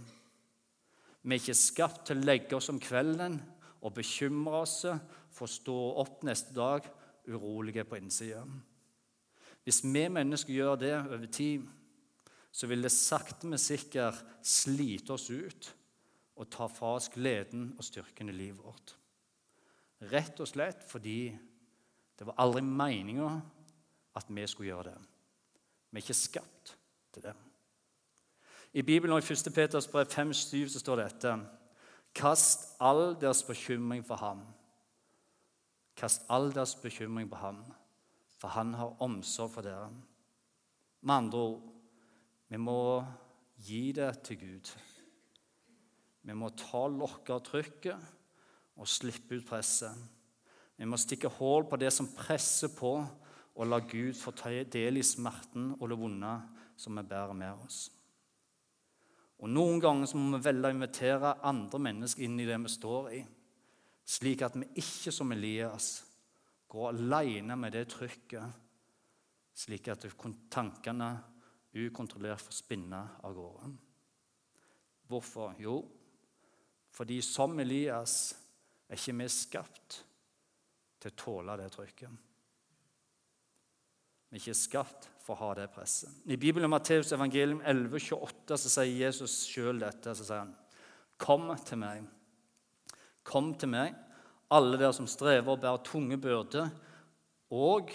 Vi 1.25 1.33
er 1.33 1.41
ikke 1.41 1.57
skapt 1.57 2.03
til 2.09 2.21
å 2.21 2.27
legge 2.29 2.57
oss 2.59 2.69
om 2.69 2.81
kvelden 2.83 3.39
og 3.81 3.95
bekymre 3.97 4.61
oss 4.61 4.83
for 5.33 5.47
å 5.47 5.55
stå 5.55 5.77
opp 6.03 6.21
neste 6.29 6.53
dag 6.57 6.85
urolige 7.33 7.87
på 7.89 7.97
innsida. 7.97 8.43
Hvis 9.65 9.81
vi 9.87 10.05
mennesker 10.13 10.53
gjør 10.53 10.77
det 10.83 10.93
over 11.01 11.25
tid, 11.33 11.65
så 12.53 12.69
vil 12.69 12.85
det 12.85 12.93
sakte, 12.93 13.49
men 13.49 13.59
sikkert 13.59 14.21
slite 14.45 15.17
oss 15.17 15.31
ut 15.33 15.71
og 16.37 16.51
ta 16.53 16.69
fra 16.69 16.93
oss 16.99 17.09
gleden 17.15 17.71
og 17.79 17.87
styrken 17.87 18.29
i 18.29 18.37
livet 18.37 18.61
vårt. 18.61 18.95
Rett 20.13 20.41
og 20.45 20.51
slett 20.51 20.85
fordi 20.87 21.33
det 22.15 22.29
var 22.29 22.39
aldri 22.45 22.63
meninga 22.67 23.31
at 24.15 24.29
vi 24.29 24.45
skulle 24.47 24.75
gjøre 24.75 24.93
det. 24.93 25.01
Vi 25.91 25.99
er 25.99 26.05
ikke 26.05 26.21
skapt 26.21 26.77
til 27.15 27.25
det. 27.25 27.35
I 28.75 28.83
Bibelen 28.83 29.15
og 29.15 29.23
i 29.23 29.33
1. 29.33 29.53
Peters 29.55 29.87
brev 29.87 30.07
5,7 30.11 30.67
så 30.73 30.81
står 30.83 30.99
dette 30.99 31.35
Kast 32.15 32.73
all 32.83 33.13
deres 33.21 33.45
bekymring 33.47 34.03
for 34.07 34.19
ham. 34.19 34.41
Kast 35.95 36.27
all 36.29 36.51
deres 36.51 36.75
bekymring 36.83 37.31
på 37.31 37.39
ham, 37.39 37.61
for 38.39 38.51
han 38.51 38.75
har 38.75 38.97
omsorg 39.03 39.53
for 39.55 39.63
dere. 39.63 39.93
Med 41.03 41.15
andre 41.15 41.39
ord 41.39 41.63
vi 42.51 42.59
må 42.59 43.05
gi 43.63 43.93
det 43.95 44.11
til 44.27 44.43
Gud. 44.43 44.75
Vi 46.23 46.35
må 46.35 46.51
ta 46.59 46.85
lokket 46.91 47.35
av 47.37 47.47
trykket 47.47 48.13
og 48.75 48.91
slippe 48.91 49.39
ut 49.39 49.47
presset. 49.47 49.95
Vi 50.75 50.87
må 50.87 50.99
stikke 50.99 51.31
hull 51.39 51.71
på 51.71 51.79
det 51.79 51.95
som 51.95 52.11
presser 52.11 52.75
på, 52.75 52.97
og 53.55 53.69
la 53.71 53.79
Gud 53.79 54.19
få 54.19 54.35
ta 54.35 54.51
del 54.51 54.99
i 54.99 55.07
smerten 55.07 55.77
og 55.79 55.91
det 55.93 55.99
vonde 55.99 56.39
som 56.75 56.99
vi 56.99 57.07
bærer 57.07 57.39
med 57.39 57.67
oss. 57.69 57.85
Og 59.45 59.51
Noen 59.53 59.77
ganger 59.77 60.09
så 60.09 60.17
må 60.17 60.39
vi 60.39 60.47
velge 60.47 60.71
å 60.71 60.73
invitere 60.73 61.35
andre 61.45 61.81
mennesker 61.85 62.25
inn 62.25 62.39
i 62.41 62.47
det 62.49 62.57
vi 62.63 62.71
står 62.73 63.09
i, 63.13 63.19
slik 64.09 64.41
at 64.47 64.57
vi 64.57 64.71
ikke 64.81 65.13
som 65.13 65.35
Elias 65.37 65.89
går 66.73 66.95
alene 66.95 67.57
med 67.61 67.77
det 67.77 67.83
trykket, 67.93 68.63
slik 69.55 69.91
at 69.93 70.07
tankene 70.49 71.11
ukontrollert 71.77 72.41
får 72.41 72.57
spinne 72.57 73.03
av 73.21 73.37
gårde. 73.37 73.69
Hvorfor? 75.13 75.53
Jo, 75.61 75.77
fordi 76.97 77.21
som 77.21 77.61
Elias 77.61 78.17
er 78.89 78.97
ikke 78.97 79.19
vi 79.21 79.29
skapt 79.29 79.99
til 81.05 81.13
å 81.13 81.19
tåle 81.21 81.59
det 81.61 81.69
trykket. 81.75 82.23
Vi 84.31 84.39
er 84.39 84.41
ikke 84.41 84.57
skapt 84.57 85.11
for 85.25 85.35
å 85.35 85.49
ha 85.49 85.55
det 85.57 85.71
presset. 85.73 86.13
I 86.29 86.37
Bibelen 86.41 86.71
Matteus 86.71 87.13
evangelium 87.17 87.63
11, 87.65 87.97
28, 88.11 88.59
så 88.61 88.73
sier 88.77 89.07
Jesus 89.07 89.39
sjøl 89.49 89.81
dette. 89.81 90.13
så 90.13 90.27
sier 90.27 90.43
han, 90.43 90.55
Kom 91.17 91.49
til 91.65 91.81
meg. 91.81 92.05
Kom 93.25 93.55
til 93.57 93.71
meg, 93.73 93.95
alle 94.53 94.77
dere 94.77 94.93
som 94.93 95.09
strever 95.09 95.55
og 95.55 95.63
bærer 95.63 95.85
tunge 95.87 96.19
byrder, 96.21 96.69
og 97.55 97.93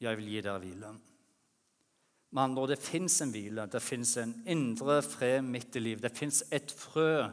jeg 0.00 0.18
vil 0.18 0.30
gi 0.32 0.40
dere 0.40 0.62
hvile. 0.62 0.92
Med 2.32 2.42
andre 2.42 2.62
ord, 2.62 2.72
det 2.72 2.80
fins 2.80 3.18
en 3.20 3.32
hvile, 3.34 3.66
det 3.68 3.82
fins 3.84 4.14
en 4.22 4.32
indre 4.48 5.02
fred 5.04 5.44
midt 5.44 5.76
i 5.76 5.82
livet. 5.84 6.06
Det 6.06 6.16
fins 6.16 6.40
et 6.48 6.72
frø, 6.72 7.26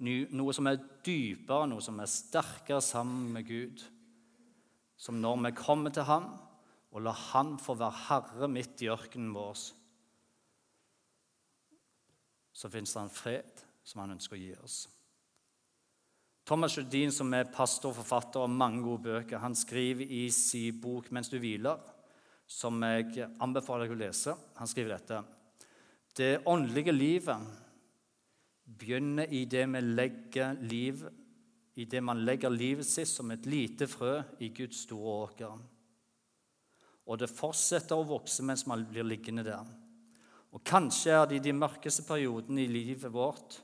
noe 0.00 0.54
som 0.56 0.70
er 0.70 0.80
dypere, 1.04 1.68
noe 1.68 1.84
som 1.84 2.00
er 2.00 2.08
sterkere 2.08 2.80
sammen 2.80 3.28
med 3.34 3.44
Gud. 3.50 3.84
Som 4.96 5.20
når 5.20 5.42
vi 5.44 5.52
kommer 5.58 5.92
til 5.92 6.08
ham, 6.08 6.30
og 6.96 7.02
la 7.04 7.12
Han 7.12 7.58
få 7.60 7.74
være 7.76 8.04
herre 8.06 8.48
midt 8.48 8.80
i 8.80 8.88
ørkenen 8.88 9.34
vår, 9.36 9.58
så 12.56 12.70
fins 12.72 12.94
det 12.96 13.02
en 13.02 13.12
fred 13.12 13.64
som 13.84 14.00
han 14.00 14.14
ønsker 14.14 14.38
å 14.38 14.40
gi 14.40 14.54
oss. 14.64 14.76
Thomas 16.46 16.76
Judin, 16.78 17.12
som 17.12 17.34
er 17.36 17.50
pastor 17.52 17.90
og 17.90 17.98
forfatter 17.98 18.46
av 18.46 18.54
mange 18.54 18.80
gode 18.80 19.02
bøker, 19.10 19.42
han 19.42 19.54
skriver 19.54 20.08
i 20.08 20.30
sin 20.30 20.80
bok 20.80 21.10
'Mens 21.10 21.28
du 21.28 21.38
hviler', 21.38 21.82
som 22.46 22.82
jeg 22.82 23.28
anbefaler 23.40 23.88
deg 23.88 23.96
å 23.96 24.00
lese. 24.06 24.36
Han 24.56 24.66
skriver 24.66 24.96
dette. 24.96 25.24
Det 26.16 26.46
åndelige 26.46 26.92
livet 26.92 27.46
begynner 28.78 29.26
i 29.28 29.44
det, 29.44 29.66
liv, 30.62 31.08
i 31.74 31.84
det 31.84 32.02
man 32.02 32.24
legger 32.24 32.48
livet 32.48 32.86
sitt 32.86 33.08
som 33.08 33.30
et 33.30 33.44
lite 33.46 33.86
frø 33.86 34.22
i 34.40 34.48
Guds 34.48 34.86
store 34.86 35.28
åker 35.28 35.58
og 37.06 37.20
det 37.20 37.30
fortsetter 37.30 37.98
å 37.98 38.06
vokse 38.06 38.44
mens 38.46 38.66
man 38.66 38.82
blir 38.88 39.06
liggende 39.06 39.44
der. 39.46 39.66
Og 40.54 40.62
Kanskje 40.66 41.14
er 41.14 41.26
det 41.28 41.38
i 41.38 41.44
de 41.46 41.54
mørkeste 41.54 42.02
periodene 42.06 42.64
i 42.64 42.70
livet 42.70 43.12
vårt, 43.12 43.60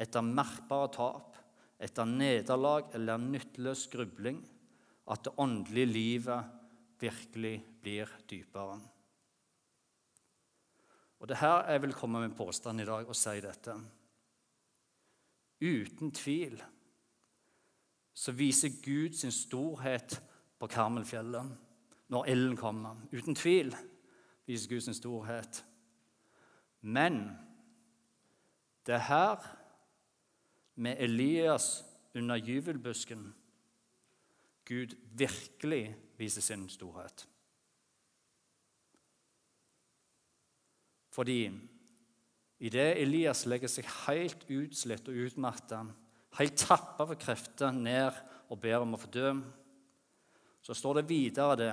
etter 0.00 0.24
merkbare 0.24 0.90
tap, 0.94 1.36
etter 1.78 2.08
nederlag 2.08 2.90
eller 2.96 3.20
nytteløs 3.20 3.86
grubling, 3.92 4.40
at 5.06 5.22
det 5.24 5.34
åndelige 5.38 5.92
livet 5.92 6.54
virkelig 7.00 7.56
blir 7.82 8.10
dypere. 8.28 8.78
Og 11.20 11.28
Det 11.28 11.36
er 11.36 11.44
her 11.44 11.70
jeg 11.72 11.82
vil 11.82 11.94
komme 11.96 12.20
med 12.20 12.30
en 12.30 12.38
påstand 12.38 12.80
i 12.80 12.88
dag 12.88 13.08
og 13.08 13.16
si 13.16 13.36
dette. 13.40 13.76
Uten 15.60 16.10
tvil 16.12 16.58
så 18.16 18.32
viser 18.32 18.80
Gud 18.82 19.16
sin 19.16 19.32
storhet 19.32 20.18
på 20.58 20.68
Karmelfjellet 20.72 21.65
når 22.08 22.28
ilden 22.32 22.56
kommer. 22.56 22.98
Uten 23.12 23.34
tvil 23.34 23.74
viser 24.46 24.70
Gud 24.70 24.80
sin 24.80 24.94
storhet. 24.94 25.64
Men 26.80 27.36
det 28.86 28.94
er 28.94 29.08
her, 29.08 29.46
med 30.76 31.00
Elias 31.00 31.84
under 32.14 32.36
gyvelbusken, 32.36 33.34
Gud 34.68 34.92
virkelig 35.16 35.96
viser 36.18 36.42
sin 36.44 36.68
storhet. 36.68 37.24
Fordi 41.10 41.50
idet 42.58 43.00
Elias 43.00 43.46
legger 43.48 43.72
seg 43.72 43.88
helt 44.06 44.42
utslitt 44.52 45.08
og 45.08 45.22
utmatta, 45.26 45.80
helt 46.36 46.58
tappa 46.60 47.06
for 47.06 47.18
krefter, 47.20 47.72
ned 47.72 48.18
og 48.50 48.60
ber 48.60 48.82
om 48.84 48.94
å 48.94 49.00
få 49.00 49.08
dø 49.14 49.30
så 50.66 50.74
står 50.74 50.98
det 50.98 51.08
videre 51.08 51.56
det 51.60 51.72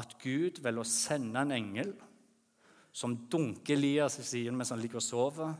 at 0.00 0.14
Gud 0.22 0.62
velger 0.64 0.80
å 0.80 0.88
sende 0.88 1.42
en 1.42 1.52
engel 1.52 1.90
som 2.92 3.16
dunker 3.28 3.76
Elias 3.76 4.16
i 4.22 4.24
siden 4.24 4.56
mens 4.56 4.70
han 4.72 4.80
ligger 4.80 5.00
og 5.00 5.04
sover. 5.04 5.50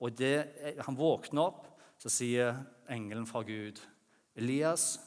Og 0.00 0.14
det, 0.16 0.76
han 0.86 0.96
våkner 0.96 1.50
opp, 1.50 1.66
så 2.00 2.08
sier 2.12 2.56
engelen 2.92 3.26
fra 3.28 3.42
Gud, 3.44 3.80
'Elias, 4.36 4.98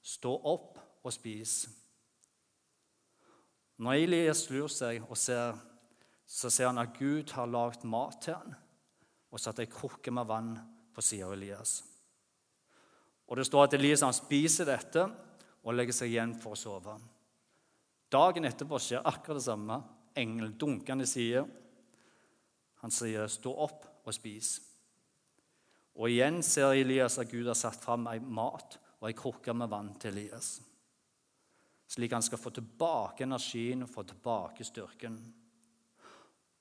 stå 0.00 0.32
opp 0.32 0.80
og 1.04 1.12
spis.' 1.12 1.68
Når 3.76 3.92
Elias 3.92 4.44
snur 4.46 4.68
seg 4.68 5.02
og 5.08 5.16
ser, 5.16 5.56
så 6.26 6.50
ser 6.50 6.70
han 6.70 6.78
at 6.78 6.96
Gud 6.96 7.32
har 7.36 7.48
lagd 7.50 7.84
mat 7.84 8.20
til 8.22 8.36
han 8.36 8.54
og 9.32 9.40
satt 9.40 9.60
ei 9.60 9.66
krukke 9.66 10.12
med 10.12 10.28
vann 10.28 10.54
på 10.94 11.04
sida 11.04 11.26
av 11.26 11.32
Elias. 11.32 11.82
Og 13.28 13.36
Det 13.36 13.46
står 13.46 13.64
at 13.64 13.74
Elias 13.74 14.04
han 14.04 14.12
spiser 14.12 14.68
dette, 14.68 15.08
og 15.62 15.74
legger 15.74 15.96
seg 15.96 16.12
igjen 16.12 16.34
for 16.38 16.56
å 16.56 16.58
sove. 16.58 16.96
Dagen 18.12 18.44
etterpå 18.44 18.80
skjer 18.82 19.06
akkurat 19.08 19.40
det 19.40 19.46
samme. 19.46 19.78
Engelen 20.18 20.56
dunker 20.58 21.00
i 21.00 21.06
side. 21.06 21.46
Han 22.82 22.90
sier, 22.90 23.26
'Stå 23.26 23.54
opp 23.56 23.86
og 24.04 24.12
spis'. 24.12 24.60
Og 25.94 26.08
igjen 26.08 26.42
ser 26.42 26.72
Elias 26.72 27.18
at 27.18 27.30
Gud 27.30 27.46
har 27.46 27.58
satt 27.58 27.80
fram 27.82 28.06
ei 28.06 28.18
mat 28.18 28.78
og 29.00 29.08
ei 29.08 29.16
krukke 29.18 29.52
med 29.54 29.68
vann 29.68 29.92
til 30.00 30.14
Elias, 30.14 30.60
slik 31.90 32.12
han 32.14 32.22
skal 32.22 32.38
få 32.38 32.52
tilbake 32.54 33.26
energien 33.26 33.82
og 33.82 33.90
få 33.90 34.04
tilbake 34.08 34.64
styrken. 34.64 35.18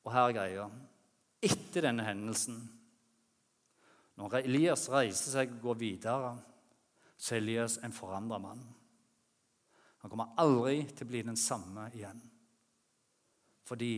Og 0.04 0.12
her 0.12 0.28
er 0.28 0.36
greia. 0.36 0.70
Etter 1.42 1.86
denne 1.88 2.04
hendelsen, 2.04 2.58
når 4.18 4.42
Elias 4.42 4.90
reiser 4.90 5.32
seg 5.32 5.54
og 5.56 5.62
går 5.62 5.80
videre, 5.80 6.34
så 7.18 7.36
er 7.36 7.44
Elias 7.44 7.78
en 7.86 7.96
forandra 7.96 8.42
mann. 8.42 8.66
Han 10.02 10.10
kommer 10.10 10.34
aldri 10.42 10.82
til 10.90 11.06
å 11.06 11.12
bli 11.12 11.22
den 11.26 11.38
samme 11.38 11.88
igjen. 11.94 12.22
Fordi 13.70 13.96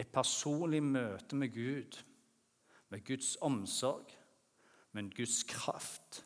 et 0.00 0.12
personlig 0.12 0.80
møte 0.82 1.36
med 1.36 1.52
Gud, 1.54 1.98
med 2.88 3.04
Guds 3.04 3.36
omsorg, 3.40 4.18
Men 4.92 5.08
Guds 5.08 5.42
kraft 5.48 6.18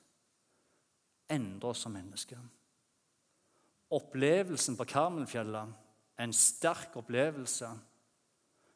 endrer 1.30 1.68
oss 1.70 1.84
som 1.84 1.92
mennesker. 1.94 2.40
Opplevelsen 3.94 4.74
på 4.74 4.86
Karmelfjellet 4.90 5.74
er 6.18 6.24
en 6.24 6.34
sterk 6.34 6.96
opplevelse, 6.98 7.68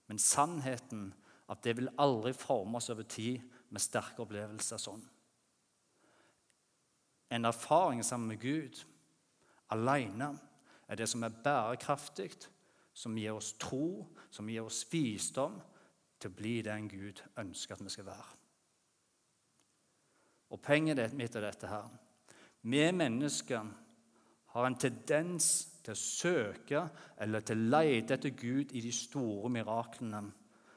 men 0.06 0.22
sannheten 0.22 1.08
at 1.50 1.64
det 1.66 1.74
vil 1.80 1.90
aldri 1.98 2.30
forme 2.38 2.78
oss 2.78 2.90
over 2.94 3.02
tid 3.10 3.42
med 3.74 3.82
sterke 3.82 4.22
opplevelser 4.22 4.78
sånn. 4.78 5.02
En 7.30 7.50
erfaring 7.50 8.04
sammen 8.06 8.30
med 8.30 8.42
Gud 8.42 8.78
alene 9.70 10.30
er 10.88 10.98
det 10.98 11.08
som 11.08 11.22
er 11.22 11.36
bærekraftig, 11.44 12.30
som 12.92 13.16
gir 13.16 13.36
oss 13.36 13.52
tro, 13.60 14.06
som 14.30 14.48
gir 14.50 14.66
oss 14.66 14.82
visdom 14.90 15.60
til 16.20 16.30
å 16.30 16.36
bli 16.36 16.56
den 16.66 16.88
Gud 16.90 17.22
ønsker 17.40 17.76
at 17.76 17.84
vi 17.84 17.92
skal 17.92 18.08
være. 18.10 18.28
Og 20.50 20.60
Poenget 20.60 21.14
mitt 21.14 21.36
er 21.38 21.46
dette 21.46 21.70
her. 21.70 21.86
Vi 22.62 22.82
mennesker 22.92 23.68
har 24.50 24.66
en 24.66 24.76
tendens 24.76 25.46
til 25.84 25.94
å 25.94 26.00
søke 26.00 26.82
eller 27.22 27.44
til 27.46 27.60
å 27.60 27.70
lete 27.76 28.16
etter 28.16 28.34
Gud 28.36 28.74
i 28.74 28.82
de 28.82 28.92
store 28.92 29.48
miraklene, 29.52 30.24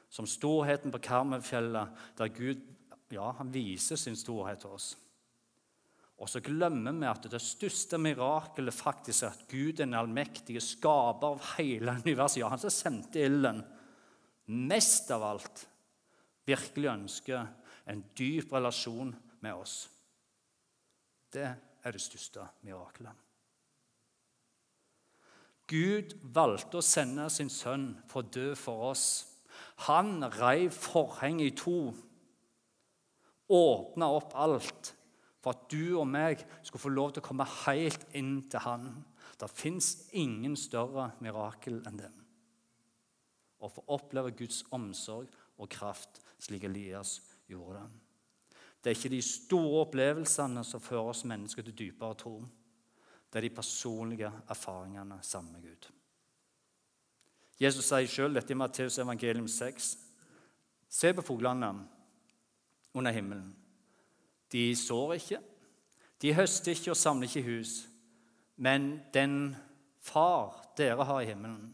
som 0.08 0.28
storheten 0.30 0.94
på 0.94 1.02
Karmelfjellet, 1.02 2.04
der 2.16 2.30
Gud 2.30 2.62
ja, 3.10 3.32
han 3.38 3.50
viser 3.52 3.98
sin 3.98 4.16
storhet 4.16 4.62
til 4.62 4.76
oss. 4.76 4.94
Og 6.24 6.30
så 6.32 6.40
glemmer 6.40 6.94
vi 6.96 7.04
at 7.04 7.26
det 7.28 7.40
største 7.44 7.98
mirakelet 8.00 8.72
faktisk 8.72 9.26
er 9.26 9.34
at 9.34 9.42
Gud 9.50 9.74
den 9.76 9.92
allmektige 9.92 10.62
skaper 10.64 11.34
av 11.34 11.42
hele 11.58 11.98
universet. 12.00 12.38
Ja, 12.40 12.48
han 12.48 12.62
som 12.62 12.72
sendte 12.72 13.20
ilden. 13.26 13.60
Mest 14.48 15.12
av 15.12 15.26
alt 15.28 15.66
virkelig 16.48 16.88
ønsker 16.94 17.44
en 17.92 18.00
dyp 18.16 18.56
relasjon 18.56 19.12
med 19.44 19.52
oss. 19.52 19.76
Det 21.28 21.44
er 21.44 21.92
det 21.92 22.00
største 22.00 22.48
mirakelet. 22.64 23.12
Gud 25.68 26.16
valgte 26.32 26.80
å 26.80 26.84
sende 26.84 27.28
sin 27.32 27.52
sønn 27.52 27.90
for 28.08 28.24
å 28.24 28.32
dø 28.32 28.48
for 28.56 28.88
oss. 28.94 29.06
Han 29.92 30.24
reiv 30.40 30.72
forhenget 30.72 31.52
i 31.52 31.56
to, 31.60 31.78
åpna 33.52 34.08
opp 34.16 34.32
alt 34.40 34.94
for 35.44 35.52
at 35.52 35.66
du 35.68 35.98
og 36.00 36.06
meg 36.08 36.40
skulle 36.62 36.80
få 36.80 36.92
lov 36.92 37.12
til 37.12 37.20
å 37.20 37.26
komme 37.26 37.44
helt 37.66 38.06
inn 38.16 38.38
til 38.48 38.64
Han. 38.64 38.88
Det 39.36 39.50
fins 39.52 39.90
ingen 40.16 40.56
større 40.56 41.10
mirakel 41.20 41.82
enn 41.84 42.00
det. 42.00 42.10
Å 43.60 43.68
få 43.68 43.84
oppleve 43.92 44.32
Guds 44.38 44.62
omsorg 44.72 45.28
og 45.60 45.68
kraft 45.72 46.22
slik 46.40 46.64
Elias 46.64 47.18
gjorde 47.50 47.82
det. 47.82 48.00
Det 48.80 48.90
er 48.90 48.98
ikke 48.98 49.14
de 49.14 49.24
store 49.24 49.82
opplevelsene 49.86 50.64
som 50.64 50.82
fører 50.82 51.10
oss 51.12 51.24
mennesker 51.28 51.64
til 51.64 51.76
dypere 51.76 52.16
tro. 52.20 52.38
Det 53.28 53.40
er 53.40 53.46
de 53.46 53.56
personlige 53.56 54.30
erfaringene 54.52 55.18
sammen 55.24 55.56
med 55.56 55.64
Gud. 55.64 55.88
Jesus 57.60 57.86
sier 57.88 58.08
sjøl 58.10 58.36
dette 58.36 58.52
i 58.52 58.58
Matteus 58.58 58.98
evangelium 59.00 59.48
6. 59.48 59.90
Se 60.88 61.12
på 61.16 61.24
fuglene 61.24 61.70
under 62.94 63.14
himmelen. 63.14 63.52
De 64.54 64.68
sår 64.78 65.16
ikke, 65.16 65.40
de 66.22 66.34
høster 66.36 66.76
ikke 66.76 66.92
og 66.92 66.98
samler 66.98 67.26
ikke 67.26 67.48
hus. 67.48 67.72
Men 68.56 69.00
den 69.14 69.56
far 69.98 70.60
dere 70.78 71.06
har 71.08 71.24
i 71.24 71.30
himmelen, 71.32 71.72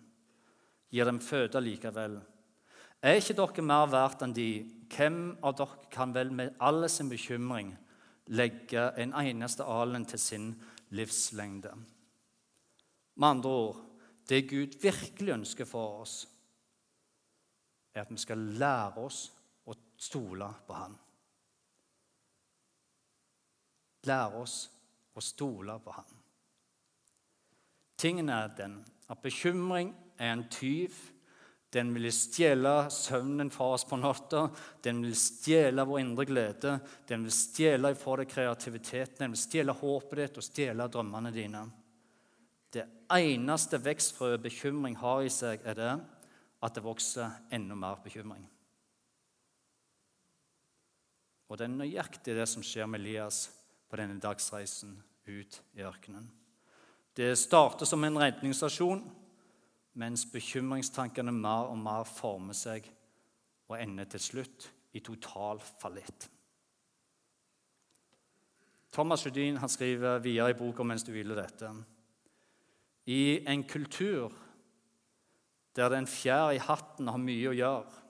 gir 0.89 1.05
dem 1.05 1.21
føde 1.21 1.61
likevel. 1.61 2.17
Er 3.05 3.21
ikke 3.21 3.37
dere 3.37 3.65
mer 3.65 3.91
verdt 3.93 4.25
enn 4.25 4.33
de? 4.37 4.49
Hvem 4.91 5.21
av 5.45 5.59
dere 5.61 5.91
kan 5.93 6.15
vel 6.17 6.33
med 6.33 6.57
all 6.59 6.89
sin 6.89 7.13
bekymring 7.13 7.75
legge 8.33 8.89
en 9.03 9.13
eneste 9.13 9.67
alen 9.69 10.09
til 10.09 10.23
sin 10.23 10.49
livslengde? 10.97 11.75
Med 13.21 13.29
andre 13.29 13.55
ord 13.67 13.85
det 14.31 14.47
Gud 14.49 14.81
virkelig 14.81 15.35
ønsker 15.35 15.69
for 15.69 16.01
oss, 16.01 16.17
er 17.95 18.05
at 18.07 18.11
vi 18.11 18.19
skal 18.23 18.39
lære 18.39 19.05
oss 19.05 19.25
å 19.67 19.75
stole 19.99 20.49
på 20.67 20.77
Han 20.79 20.99
lære 24.09 24.41
oss 24.41 24.57
å 25.17 25.23
stole 25.25 25.77
på 25.85 25.95
ham. 25.95 26.17
Tingen 28.01 28.31
er 28.33 28.53
den 28.57 28.79
at 29.11 29.23
bekymring 29.23 29.93
er 30.19 30.33
en 30.33 30.47
tyv. 30.53 30.95
Den 31.71 31.93
vil 31.95 32.09
stjele 32.11 32.89
søvnen 32.91 33.51
fra 33.55 33.69
oss 33.77 33.85
på 33.87 33.99
natta, 34.01 34.49
den 34.83 35.05
vil 35.05 35.15
stjele 35.15 35.85
vår 35.87 36.01
indre 36.03 36.25
glede, 36.27 36.73
den 37.07 37.23
vil 37.29 37.35
stjele 37.35 37.93
fra 37.95 38.17
deg 38.19 38.33
kreativiteten, 38.33 39.21
den 39.21 39.37
vil 39.37 39.39
stjele 39.39 39.77
håpet 39.79 40.19
ditt 40.19 40.41
og 40.41 40.47
stjele 40.49 40.89
drømmene 40.91 41.31
dine. 41.35 41.63
Det 42.75 42.89
eneste 43.15 43.79
vekstfrøet 43.83 44.43
bekymring 44.43 44.97
har 44.99 45.23
i 45.23 45.31
seg, 45.31 45.63
er 45.63 45.79
det 45.79 45.93
at 46.61 46.75
det 46.75 46.83
vokser 46.85 47.39
enda 47.55 47.79
mer 47.79 48.03
bekymring. 48.03 48.43
Og 51.51 51.59
det 51.59 51.67
er 51.67 51.75
nøyaktig 51.75 52.35
det 52.35 52.47
som 52.51 52.67
skjer 52.67 52.91
med 52.91 53.03
Elias 53.03 53.45
på 53.91 53.99
denne 53.99 54.21
dagsreisen 54.23 54.95
ut 55.27 55.61
i 55.75 55.83
ørkenen. 55.83 56.29
Det 57.17 57.33
starter 57.39 57.89
som 57.89 58.05
en 58.07 58.19
redningsstasjon, 58.23 59.03
mens 59.99 60.25
bekymringstankene 60.31 61.33
mer 61.35 61.73
og 61.73 61.79
mer 61.83 62.07
former 62.07 62.55
seg 62.57 62.87
og 63.69 63.79
ender 63.81 64.07
til 64.11 64.23
slutt 64.23 64.69
i 64.95 65.03
total 65.03 65.59
fallitt. 65.83 66.29
Thomas 68.91 69.27
Judin 69.27 69.59
skriver 69.71 70.23
videre 70.23 70.51
i 70.51 70.59
boka 70.59 70.87
mens 70.87 71.05
du 71.07 71.13
hviler 71.15 71.39
dette. 71.39 71.71
I 73.07 73.43
en 73.47 73.63
kultur 73.67 74.33
der 75.79 75.93
den 75.93 76.07
fjær 76.11 76.51
i 76.55 76.63
hatten 76.63 77.09
har 77.11 77.23
mye 77.23 77.51
å 77.51 77.55
gjøre, 77.55 78.01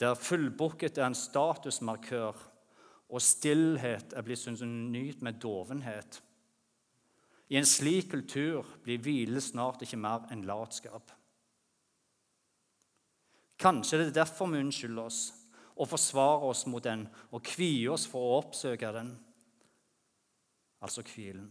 der 0.00 0.14
fullbooket 0.16 0.98
er 0.98 1.10
en 1.10 1.18
statusmarkør 1.18 2.38
og 3.10 3.22
stillhet 3.22 4.14
er 4.14 4.24
blitt 4.26 4.42
synonymt 4.42 5.22
med 5.26 5.40
dovenhet. 5.42 6.20
I 7.50 7.58
en 7.58 7.66
slik 7.66 8.12
kultur 8.12 8.66
blir 8.84 9.02
hvile 9.02 9.42
snart 9.42 9.82
ikke 9.82 9.98
mer 9.98 10.28
enn 10.30 10.46
latskap. 10.46 11.10
Kanskje 13.60 13.98
det 13.98 14.06
er 14.10 14.20
derfor 14.22 14.48
vi 14.48 14.62
unnskylder 14.62 15.08
oss 15.10 15.24
og 15.80 15.88
forsvarer 15.90 16.46
oss 16.52 16.62
mot 16.70 16.84
den 16.84 17.06
og 17.32 17.42
kvier 17.44 17.96
oss 17.96 18.06
for 18.08 18.22
å 18.22 18.38
oppsøke 18.38 18.92
den, 18.94 19.10
altså 20.80 21.04
hvilen. 21.04 21.48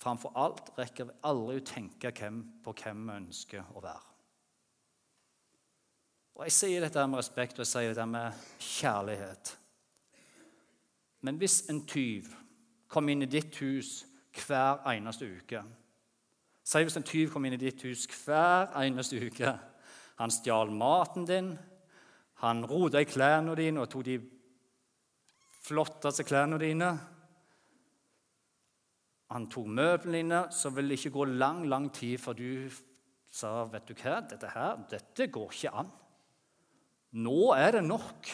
Framfor 0.00 0.32
alt 0.40 0.72
rekker 0.78 1.10
vi 1.10 1.18
aldri 1.28 1.60
å 1.60 1.66
tenke 1.70 2.12
på 2.64 2.74
hvem 2.82 3.02
vi 3.06 3.16
ønsker 3.20 3.74
å 3.76 3.82
være. 3.84 4.06
Og 6.40 6.46
Jeg 6.48 6.56
sier 6.56 6.80
dette 6.80 7.04
med 7.04 7.20
respekt 7.20 7.58
og 7.58 7.66
jeg 7.66 7.72
sier 7.74 7.90
dette 7.92 8.06
med 8.08 8.44
kjærlighet. 8.64 9.59
Men 11.20 11.36
hvis 11.40 11.62
en 11.70 11.82
tyv 11.86 12.30
kom 12.88 13.08
inn 13.08 13.22
i 13.22 13.30
ditt 13.30 13.56
hus 13.60 14.00
hver 14.34 14.80
eneste 14.88 15.26
uke 15.28 15.62
Si 16.70 16.82
hvis 16.84 16.96
en 17.00 17.06
tyv 17.06 17.32
kom 17.32 17.44
inn 17.46 17.56
i 17.56 17.60
ditt 17.60 17.82
hus 17.82 18.04
hver 18.06 18.68
eneste 18.78 19.18
uke. 19.18 19.54
Han 20.20 20.30
stjal 20.30 20.70
maten 20.70 21.24
din, 21.26 21.54
han 22.44 22.60
rota 22.68 23.00
i 23.00 23.08
klærne 23.08 23.56
dine 23.58 23.80
og 23.82 23.88
tok 23.90 24.04
de 24.06 24.18
flotteste 25.64 26.24
klærne 26.28 26.60
dine. 26.60 26.90
Han 29.34 29.48
tok 29.50 29.66
møblene 29.66 30.20
dine, 30.20 30.44
så 30.52 30.70
ville 30.70 30.92
det 30.92 31.00
ikke 31.00 31.16
gå 31.16 31.26
lang 31.40 31.64
lang 31.68 31.88
tid 31.94 32.20
før 32.20 32.38
du 32.38 32.78
sa 33.30 33.64
vet 33.70 33.88
du 33.88 33.94
hva, 33.94 34.20
dette 34.26 34.52
her, 34.54 34.78
dette 34.90 35.26
går 35.30 35.52
ikke 35.54 35.74
an. 35.82 35.90
Nå 37.18 37.52
er 37.56 37.78
det 37.78 37.84
nok. 37.86 38.30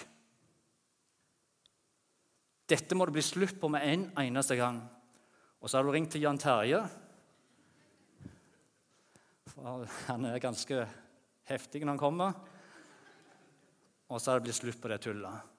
Dette 2.67 2.99
må 2.99 3.07
det 3.07 3.15
bli 3.15 3.23
slutt 3.23 3.61
på 3.61 3.71
med 3.71 3.87
en 3.87 4.07
eneste 4.19 4.57
gang. 4.59 4.81
Og 5.63 5.71
så 5.71 5.79
har 5.79 5.87
du 5.87 5.93
ringt 5.95 6.11
til 6.15 6.25
Jan 6.27 6.39
Terje. 6.41 6.83
For 9.53 9.87
han 10.09 10.27
er 10.29 10.43
ganske 10.43 10.83
heftig 11.47 11.85
når 11.85 11.95
han 11.95 12.03
kommer. 12.03 12.35
Og 14.11 14.21
så 14.21 14.31
har 14.31 14.41
det 14.41 14.49
blitt 14.49 14.59
slutt 14.59 14.81
på 14.83 14.91
det 14.91 15.01
tullet. 15.07 15.53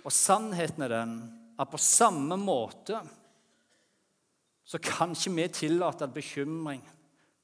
Og 0.00 0.14
sannheten 0.14 0.86
er 0.86 0.94
den 0.94 1.16
at 1.60 1.68
på 1.70 1.78
samme 1.82 2.38
måte 2.40 3.02
så 4.64 4.78
kan 4.78 5.12
ikke 5.12 5.34
vi 5.34 5.46
tillate 5.52 6.06
at 6.06 6.14
bekymring 6.14 6.80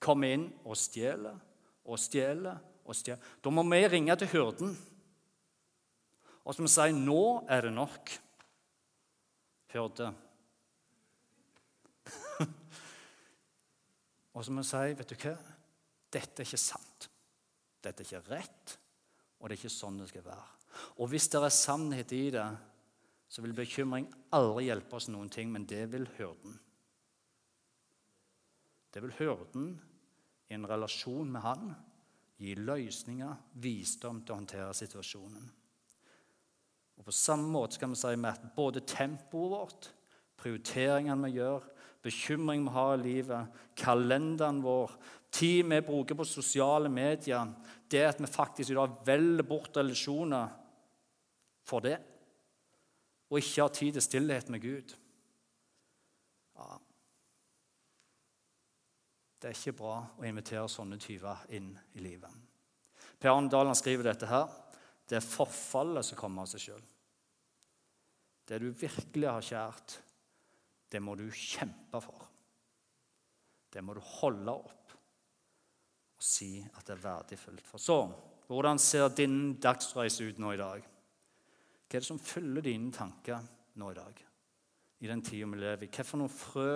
kommer 0.02 0.37
inn 0.37 0.46
og 0.64 0.79
stjeler 0.79 1.35
og 1.87 1.98
stjeler 1.98 2.61
og 2.87 2.94
stjeler. 2.94 3.22
Da 3.42 3.50
må 3.50 3.64
vi 3.66 3.83
ringe 3.90 4.14
til 4.20 4.31
hyrden 4.31 4.76
og 6.46 6.54
som 6.54 6.68
sier 6.70 6.94
'Nå 6.94 7.44
er 7.50 7.61
det 7.66 7.72
nok'. 7.74 8.18
Hørte. 9.74 10.14
og 14.35 14.44
som 14.44 14.62
sier, 14.62 14.94
'Vet 14.94 15.11
du 15.11 15.16
hva? 15.16 15.37
Dette 16.12 16.42
er 16.42 16.46
ikke 16.46 16.56
sant. 16.56 17.11
Dette 17.82 18.02
er 18.02 18.06
ikke 18.06 18.30
rett. 18.30 18.78
Og 19.40 19.48
det 19.48 19.56
er 19.56 19.64
ikke 19.64 19.74
sånn 19.74 19.98
det 19.98 20.09
skal 20.09 20.24
være. 20.24 20.46
Og 21.02 21.11
hvis 21.11 21.28
det 21.28 21.42
er 21.42 21.48
sannhet 21.52 22.12
i 22.12 22.30
det, 22.30 22.46
så 23.28 23.42
vil 23.42 23.56
bekymring 23.56 24.06
aldri 24.37 24.68
hjelpe 24.68 24.96
oss 24.96 25.09
noen 25.09 25.28
ting, 25.32 25.50
men 25.52 25.66
det 25.66 25.92
vil 25.92 26.06
hyrden. 26.16 26.61
Det 28.94 29.02
vil 29.02 29.16
hyrden 29.18 29.80
i 30.48 30.54
en 30.54 30.68
relasjon 30.68 31.32
med 31.32 31.42
han 31.42 31.74
gi 32.38 32.54
løsninger, 32.54 33.35
visdom 33.61 34.22
til 34.22 34.32
å 34.32 34.38
håndtere 34.38 34.74
situasjonen. 34.76 35.50
Og 36.96 37.04
På 37.04 37.12
samme 37.12 37.48
måte 37.52 37.76
skal 37.76 37.92
vi 37.92 38.00
si 38.00 38.14
med 38.16 38.32
at 38.32 38.54
både 38.56 38.82
tempoet 38.88 39.52
vårt, 39.52 39.90
prioriteringene 40.37 41.28
vi 41.28 41.38
gjør, 41.38 41.64
bekymring 42.02 42.64
vi 42.66 42.74
har 42.74 42.96
i 42.96 43.02
livet, 43.02 43.62
kalenderen 43.76 44.62
vår, 44.64 44.92
tid 45.30 45.64
vi 45.68 45.80
bruker 45.85 46.16
på 46.16 46.24
sosiale 46.24 46.88
medier, 46.88 47.52
det 47.90 48.04
at 48.04 48.20
vi 48.20 48.30
faktisk 48.30 48.70
i 48.70 48.78
dag 48.78 48.94
velger 49.06 49.46
bort 49.46 49.76
relasjoner 49.76 50.54
for 51.66 51.85
det, 51.85 51.98
og 53.30 53.38
ikke 53.38 53.62
har 53.62 53.74
tid 53.74 53.92
til 53.96 54.02
stillhet 54.02 54.48
med 54.48 54.62
Gud 54.62 54.94
ja. 56.56 56.78
Det 59.37 59.50
er 59.50 59.59
ikke 59.59 59.76
bra 59.76 59.96
å 60.16 60.24
invitere 60.26 60.68
sånne 60.70 60.98
tyver 61.00 61.42
inn 61.54 61.74
i 61.94 62.04
livet. 62.04 62.32
Per 63.20 63.32
Arne 63.32 63.52
Dahl 63.52 63.72
skriver 63.76 64.09
dette 64.09 64.28
her. 64.30 64.48
Det 65.06 65.18
er 65.18 65.24
forfallet 65.24 66.06
som 66.06 66.18
kommer 66.18 66.44
av 66.44 66.50
seg 66.50 66.64
sjøl. 66.66 66.86
Det 68.46 68.58
du 68.62 68.70
virkelig 68.70 69.28
har 69.28 69.44
kjært, 69.44 69.98
det 70.90 71.02
må 71.02 71.16
du 71.18 71.26
kjempe 71.30 72.00
for. 72.02 72.26
Det 73.72 73.82
må 73.84 73.96
du 73.96 74.02
holde 74.20 74.54
opp 74.54 74.94
og 76.16 76.24
si 76.24 76.62
at 76.64 76.86
det 76.86 76.94
er 76.94 77.02
verdifullt. 77.02 77.66
For 77.68 77.82
så, 77.82 77.98
hvordan 78.48 78.78
ser 78.80 79.10
din 79.12 79.56
dagsreise 79.60 80.30
ut 80.30 80.38
nå 80.40 80.54
i 80.54 80.60
dag? 80.60 80.86
Hva 81.86 81.98
er 81.98 82.02
det 82.02 82.08
som 82.08 82.22
fyller 82.22 82.64
dine 82.64 82.92
tanker 82.94 83.44
nå 83.78 83.90
i 83.92 83.98
dag? 83.98 84.22
I 85.04 85.10
den 85.10 85.22
tida 85.26 85.48
vi 85.50 85.60
lever 85.60 85.84
i? 85.84 85.90
Hvilke 85.90 86.18
noen 86.18 86.32
frø 86.32 86.70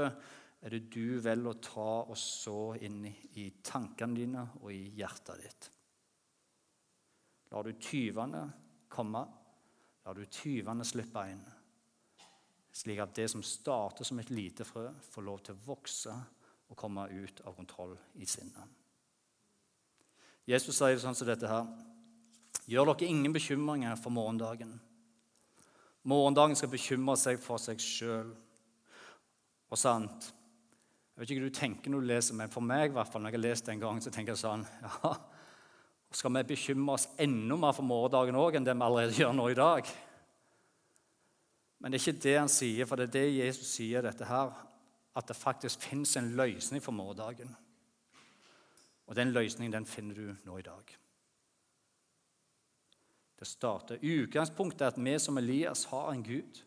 er 0.61 0.75
det 0.75 0.83
du 0.93 1.17
velger 1.25 1.55
å 1.55 1.61
ta 1.65 1.91
og 2.03 2.19
så 2.21 2.75
inn 2.85 3.01
i, 3.09 3.47
tankene 3.65 4.19
dine 4.19 4.45
og 4.61 4.69
i 4.75 4.83
hjertet 4.99 5.41
ditt? 5.41 5.71
Lar 7.51 7.67
du 7.67 7.73
tyvene 7.83 8.45
komme? 8.89 9.25
Lar 10.05 10.15
du 10.15 10.27
tyvene 10.27 10.87
slippe 10.87 11.25
inn? 11.31 11.43
Slik 12.73 13.01
at 13.03 13.15
det 13.19 13.27
som 13.33 13.43
starter 13.43 14.07
som 14.07 14.21
et 14.23 14.31
lite 14.31 14.65
frø, 14.65 14.87
får 15.11 15.27
lov 15.27 15.41
til 15.45 15.57
å 15.57 15.65
vokse 15.67 16.15
og 16.71 16.79
komme 16.79 17.09
ut 17.11 17.43
av 17.45 17.57
kontroll 17.57 17.97
i 18.23 18.29
sinnet. 18.31 18.77
Jesus 20.47 20.79
sier 20.79 20.99
sånn 20.99 21.19
som 21.19 21.29
dette 21.29 21.51
her. 21.51 21.67
Gjør 22.71 22.93
dere 22.93 23.11
ingen 23.11 23.35
bekymringer 23.35 23.99
for 23.99 24.15
morgendagen. 24.15 24.77
Morgendagen 26.07 26.57
skal 26.57 26.71
bekymre 26.73 27.17
seg 27.19 27.41
for 27.43 27.61
seg 27.61 27.83
sjøl. 27.83 28.31
Og 29.71 29.79
sant 29.79 30.31
Jeg 31.15 31.27
vet 31.27 31.33
ikke 31.35 31.43
hva 31.43 31.51
du 31.51 31.59
tenker 31.59 31.93
når 31.93 32.01
du 32.01 32.07
leser, 32.09 32.37
men 32.39 32.49
for 32.49 32.65
meg, 32.65 32.87
i 32.89 32.95
hvert 32.97 33.11
fall, 33.13 33.21
når 33.21 33.35
jeg 33.35 33.37
har 33.37 33.43
lest 33.45 33.67
det 33.67 33.73
en 33.75 33.83
gang, 33.83 33.99
så 34.01 34.13
tenker 34.15 34.33
jeg 34.33 34.41
sånn 34.41 34.63
ja, 34.87 35.11
Skal 36.11 36.35
vi 36.35 36.43
bekymre 36.51 36.97
oss 36.97 37.09
enda 37.23 37.57
mer 37.57 37.75
for 37.77 37.87
morgendagen 37.87 38.39
òg 38.39 38.59
enn 38.59 38.67
det 38.67 38.75
vi 38.75 38.87
allerede 38.87 39.19
gjør 39.19 39.35
nå 39.37 39.49
i 39.53 39.59
dag? 39.59 39.91
Men 41.81 41.93
det 41.93 42.01
er 42.01 42.07
ikke 42.09 42.23
det 42.27 42.37
han 42.37 42.51
sier, 42.53 42.89
for 42.89 43.01
det 43.01 43.09
er 43.09 43.15
det 43.15 43.39
Jesus 43.39 43.71
sier, 43.79 44.03
dette 44.05 44.27
her, 44.29 44.51
at 45.17 45.29
det 45.31 45.39
faktisk 45.39 45.87
fins 45.87 46.17
en 46.19 46.33
løsning 46.37 46.83
for 46.83 46.93
morgendagen. 46.93 47.55
Og 49.09 49.17
den 49.17 49.33
løsningen 49.35 49.73
den 49.73 49.87
finner 49.89 50.19
du 50.19 50.35
nå 50.47 50.59
i 50.59 50.67
dag. 50.67 50.97
Det 53.41 53.49
starter. 53.49 54.03
Utgangspunktet 54.03 54.85
er 54.85 54.93
at 54.93 55.01
vi 55.01 55.15
som 55.19 55.39
Elias 55.41 55.87
har 55.91 56.13
en 56.13 56.23
Gud. 56.23 56.61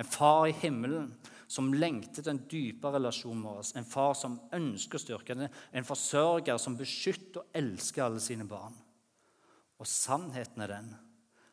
En 0.00 0.08
far 0.08 0.46
i 0.48 0.56
himmelen 0.62 1.10
som 1.50 1.72
lengter 1.74 2.22
til 2.22 2.32
en 2.32 2.44
dypere 2.48 2.96
relasjon 2.96 3.40
med 3.42 3.60
oss. 3.60 3.74
En 3.76 3.88
far 3.88 4.14
som 4.16 4.38
ønsker 4.56 4.96
å 4.96 5.02
styrke 5.02 5.36
det. 5.36 5.50
En 5.76 5.86
forsørger 5.86 6.60
som 6.62 6.78
beskytter 6.78 7.42
og 7.42 7.58
elsker 7.60 8.06
alle 8.06 8.22
sine 8.22 8.46
barn. 8.48 8.76
Og 9.80 9.88
sannheten 9.88 10.64
er 10.64 10.76
den 10.76 10.92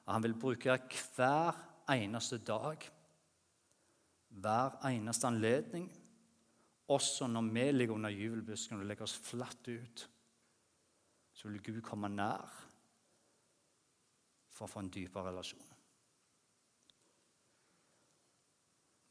at 0.07 0.13
han 0.13 0.23
vil 0.23 0.37
bruke 0.39 0.77
hver 1.17 1.57
eneste 1.91 2.39
dag, 2.47 2.83
hver 4.37 4.77
eneste 4.87 5.27
anledning, 5.27 5.89
også 6.87 7.27
når 7.27 7.49
vi 7.51 7.65
ligger 7.73 7.97
under 7.97 8.13
jubelbusken 8.13 8.79
og 8.79 8.87
legger 8.87 9.07
oss 9.07 9.17
flatt 9.19 9.67
ut, 9.67 10.05
så 11.35 11.49
vil 11.49 11.59
Gud 11.63 11.81
komme 11.83 12.07
nær 12.11 12.47
for 14.55 14.65
å 14.65 14.71
få 14.71 14.85
en 14.85 14.93
dypere 14.93 15.33
relasjon. 15.33 15.76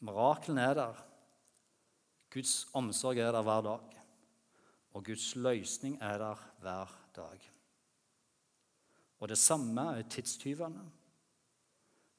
Miraklene 0.07 0.63
er 0.63 0.79
der. 0.79 1.03
Guds 2.33 2.67
omsorg 2.77 3.19
er 3.19 3.33
der 3.35 3.43
hver 3.47 3.65
dag. 3.67 3.97
Og 4.97 5.05
Guds 5.05 5.35
løsning 5.37 5.99
er 6.03 6.19
der 6.23 6.43
hver 6.63 6.93
dag. 7.17 7.51
Og 9.19 9.29
det 9.29 9.39
samme 9.39 9.83
er 9.97 10.09
tidstyvene, 10.13 10.85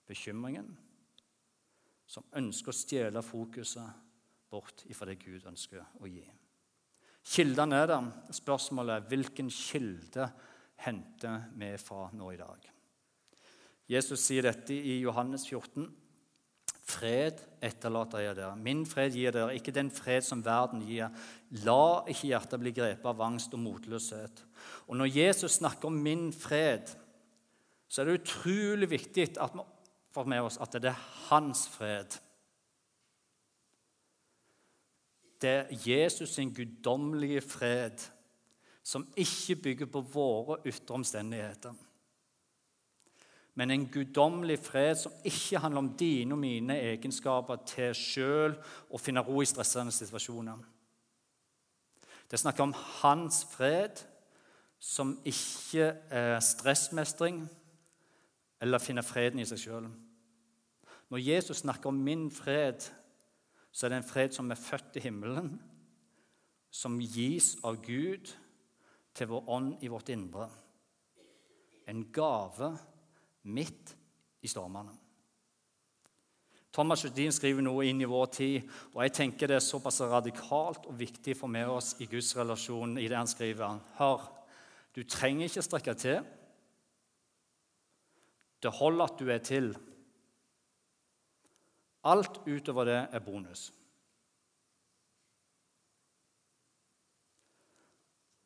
bekymringen, 0.08 0.69
som 2.08 2.26
ønsker 2.39 2.73
å 2.73 2.78
stjele 2.78 3.23
fokuset 3.26 4.04
bort 4.50 4.86
ifra 4.88 5.10
det 5.10 5.19
Gud 5.21 5.45
ønsker 5.50 5.84
å 6.00 6.10
gi. 6.10 6.23
Kildene 7.28 7.82
er 7.84 7.89
der. 7.91 8.10
Spørsmålet 8.34 8.95
er 8.95 9.08
hvilken 9.12 9.52
kilde 9.52 10.30
henter 10.86 11.50
vi 11.60 11.73
fra 11.82 12.08
nå 12.15 12.32
i 12.32 12.39
dag. 12.39 12.67
Jesus 13.88 14.23
sier 14.23 14.47
dette 14.47 14.76
i 14.76 15.00
Johannes 15.02 15.45
14. 15.47 15.88
Fred 16.88 17.41
etterlater 17.60 18.21
jeg 18.23 18.36
dere. 18.38 18.56
Min 18.56 18.86
fred 18.88 19.15
gir 19.17 19.34
dere, 19.36 19.56
ikke 19.58 19.73
den 19.76 19.89
fred 19.91 20.23
som 20.23 20.43
verden 20.45 20.86
gir. 20.88 21.12
La 21.65 22.04
ikke 22.08 22.30
hjertet 22.30 22.62
bli 22.62 22.71
grepet 22.76 23.10
av 23.12 23.23
angst 23.26 23.56
og 23.58 23.60
motløshet. 23.60 24.43
Og 24.88 24.95
Når 24.95 25.12
Jesus 25.12 25.60
snakker 25.60 25.89
om 25.89 25.97
min 26.04 26.30
fred, 26.32 26.93
så 27.89 28.02
er 28.02 28.08
det 28.08 28.21
utrolig 28.21 28.89
viktig 28.91 29.28
at 29.36 29.56
vi 29.56 29.65
får 30.15 30.30
med 30.32 30.47
oss 30.47 30.60
at 30.63 30.80
det 30.80 30.91
er 30.93 31.04
hans 31.28 31.67
fred. 31.71 32.15
Det 35.41 35.50
er 35.50 35.76
Jesus 35.86 36.34
sin 36.34 36.54
guddommelige 36.56 37.41
fred, 37.41 38.00
som 38.84 39.06
ikke 39.19 39.60
bygger 39.63 39.91
på 39.91 40.02
våre 40.15 40.62
ytre 40.65 40.95
omstendigheter 40.95 41.76
men 43.58 43.72
en 43.74 43.88
guddommelig 43.89 44.60
fred 44.62 45.00
som 45.02 45.13
ikke 45.26 45.60
handler 45.63 45.82
om 45.82 45.93
dine 45.98 46.36
og 46.36 46.41
mine 46.41 46.76
egenskaper 46.91 47.63
til 47.65 47.96
sjøl 47.98 48.54
å 48.93 49.00
finne 49.02 49.24
ro 49.26 49.41
i 49.41 49.48
stressende 49.50 49.93
situasjoner. 49.96 50.60
Det 52.30 52.38
snakker 52.38 52.67
om 52.67 52.76
hans 53.02 53.41
fred, 53.50 54.04
som 54.78 55.15
ikke 55.26 55.88
er 56.13 56.38
stressmestring 56.46 57.39
eller 58.62 58.84
finner 58.84 59.06
freden 59.06 59.41
i 59.41 59.48
seg 59.50 59.63
sjøl. 59.63 59.88
Når 61.10 61.24
Jesus 61.24 61.63
snakker 61.63 61.89
om 61.89 61.98
min 62.04 62.28
fred, 62.30 62.84
så 63.72 63.88
er 63.88 63.96
det 63.96 64.04
en 64.04 64.12
fred 64.12 64.36
som 64.36 64.52
er 64.54 64.60
født 64.60 65.00
i 65.00 65.04
himmelen, 65.08 65.56
som 66.70 67.00
gis 67.02 67.56
av 67.65 67.80
Gud 67.82 68.30
til 69.17 69.32
vår 69.32 69.50
ånd 69.50 69.82
i 69.82 69.89
vårt 69.89 70.13
indre. 70.13 70.46
En 71.89 72.06
gave 72.13 72.76
midt 73.48 73.96
i 74.44 74.50
stormene. 74.52 74.94
Thomas 76.78 77.02
Judin 77.02 77.34
skriver 77.34 77.64
noe 77.66 77.88
inn 77.90 78.04
i 78.04 78.10
vår 78.10 78.28
tid, 78.36 78.66
og 78.94 79.00
jeg 79.02 79.14
tenker 79.18 79.50
det 79.50 79.56
er 79.58 79.66
såpass 79.66 79.98
radikalt 80.06 80.86
og 80.86 80.98
viktig 81.00 81.34
for 81.40 81.50
med 81.50 81.72
oss 81.74 81.96
i 82.04 82.06
Guds 82.12 82.36
relasjon 82.38 83.00
i 83.02 83.08
det 83.10 83.18
han 83.18 83.30
skriver. 83.30 83.80
Hør, 83.98 84.28
du 84.94 85.02
trenger 85.10 85.48
ikke 85.48 85.64
strekke 85.66 85.96
til. 85.98 86.20
Det 88.62 88.74
holder 88.78 89.08
at 89.08 89.18
du 89.18 89.32
er 89.34 89.42
til. 89.42 89.72
Alt 92.08 92.44
utover 92.46 92.86
det 92.86 93.00
er 93.10 93.26
bonus. 93.26 93.72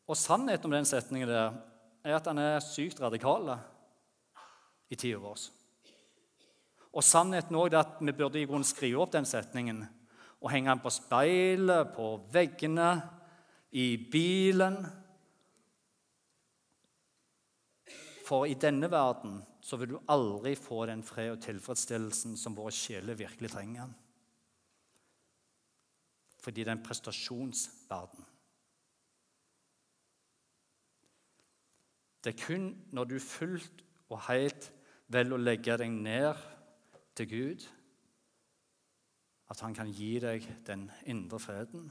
Og 0.08 0.18
Sannheten 0.20 0.68
om 0.68 0.76
den 0.76 0.88
setningen 0.88 1.30
der 1.30 1.60
er 2.04 2.18
at 2.18 2.28
han 2.28 2.40
er 2.42 2.64
sykt 2.64 3.00
radikal 3.04 3.54
i 4.92 5.00
tida 5.00 5.20
vår. 5.24 5.48
Og 6.92 7.06
sannheten 7.08 7.56
er 7.56 7.78
at 7.80 8.00
vi 8.04 8.12
burde 8.12 8.42
i 8.42 8.48
grunnen 8.48 8.68
skrive 8.68 9.00
opp 9.00 9.14
den 9.16 9.28
setningen 9.28 9.86
og 10.42 10.50
henge 10.52 10.72
den 10.72 10.82
på 10.84 10.92
speilet, 10.92 11.94
på 11.96 12.16
veggene, 12.34 12.90
i 13.72 13.96
bilen. 14.12 14.82
For 18.28 18.48
i 18.50 18.58
denne 18.60 18.90
verden 18.92 19.38
så 19.64 19.78
vil 19.80 19.94
du 19.94 20.02
aldri 20.12 20.56
få 20.60 20.86
den 20.90 21.04
fred 21.06 21.36
og 21.36 21.44
tilfredsstillelsen 21.46 22.36
som 22.40 22.58
våre 22.58 22.74
sjeler 22.76 23.20
virkelig 23.20 23.54
trenger. 23.54 23.94
Fordi 26.42 26.66
det 26.66 26.72
er 26.72 26.80
en 26.80 26.84
prestasjonsverden. 26.84 28.28
Det 32.22 32.34
er 32.34 32.44
kun 32.44 32.68
når 32.92 33.10
du 33.10 33.20
fullt 33.24 33.86
og 34.10 34.20
helt 34.28 34.72
velger 35.12 35.36
å 35.36 35.42
legge 35.42 35.78
deg 35.82 35.92
ned 35.92 36.44
til 37.18 37.28
Gud, 37.32 37.66
at 39.52 39.60
han 39.66 39.76
kan 39.76 39.92
gi 39.92 40.14
deg 40.24 40.46
den 40.68 40.86
indre 41.12 41.40
freden 41.44 41.90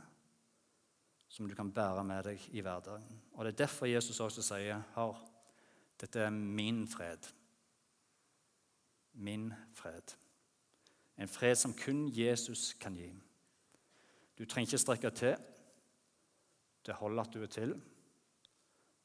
som 1.31 1.47
du 1.47 1.55
kan 1.55 1.71
bære 1.73 2.03
med 2.05 2.25
deg 2.27 2.47
i 2.57 2.63
hverdagen. 2.65 3.21
Og 3.33 3.45
Det 3.45 3.53
er 3.53 3.65
derfor 3.65 3.87
Jesus 3.87 4.21
også 4.21 4.43
sier 4.43 4.83
Hør, 4.97 5.21
dette 6.01 6.21
er 6.21 6.31
min 6.31 6.87
fred. 6.89 7.29
Min 9.13 9.53
fred. 9.75 10.17
En 11.19 11.29
fred 11.29 11.55
som 11.55 11.75
kun 11.77 12.09
Jesus 12.09 12.73
kan 12.81 12.97
gi. 12.97 13.13
Du 14.39 14.45
trenger 14.45 14.73
ikke 14.73 14.79
strekke 14.79 15.11
til. 15.11 15.37
Det 16.87 16.95
holder 16.97 17.23
at 17.23 17.35
du 17.35 17.43
er 17.43 17.53
til. 17.53 17.75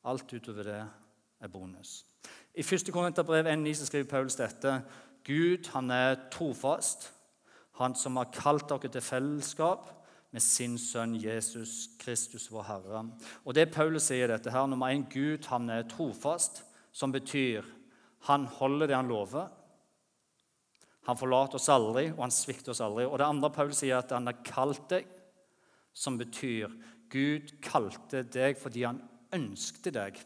Alt 0.05 0.33
utover 0.33 0.63
det 0.63 0.81
er 1.39 1.47
bonus. 1.51 2.05
I 2.55 2.63
1. 2.63 2.91
Korinterbrev 2.93 3.47
1,9 3.51 3.85
skriver 3.85 4.07
Paulus 4.07 4.37
dette. 4.39 4.77
Gud 5.27 5.67
han 5.73 5.91
er 5.91 6.15
trofast, 6.31 7.09
han 7.75 7.95
som 7.99 8.15
har 8.15 8.29
kalt 8.31 8.69
dere 8.69 8.87
til 8.93 9.03
fellesskap 9.03 9.89
med 10.31 10.43
sin 10.43 10.77
sønn 10.79 11.17
Jesus 11.19 11.89
Kristus, 11.99 12.45
vår 12.51 12.63
Herre. 12.69 13.01
Og 13.43 13.57
det 13.57 13.73
Paulus 13.75 14.07
sier 14.07 14.31
dette 14.31 14.53
her, 14.53 14.69
nummer 14.71 14.93
én, 14.93 15.03
Gud 15.11 15.49
han 15.51 15.67
er 15.69 15.83
trofast, 15.91 16.61
som 16.95 17.11
betyr 17.11 17.65
han 18.29 18.45
holder 18.47 18.87
det 18.87 18.95
han 18.95 19.11
lover. 19.11 19.49
Han 21.09 21.19
forlater 21.19 21.59
oss 21.59 21.67
aldri, 21.69 22.07
og 22.13 22.23
han 22.23 22.33
svikter 22.33 22.71
oss 22.71 22.81
aldri. 22.81 23.03
Og 23.03 23.19
det 23.19 23.27
andre 23.27 23.51
Paulus 23.51 23.81
sier, 23.83 23.99
at 23.99 24.15
han 24.15 24.31
har 24.31 24.39
kalt 24.47 24.87
deg, 24.93 25.11
som 25.91 26.15
betyr 26.17 26.71
Gud 27.11 27.51
kalte 27.63 28.23
deg 28.23 28.55
fordi 28.59 28.87
han 28.87 29.03
ønskte 29.35 29.91
deg. 29.93 30.23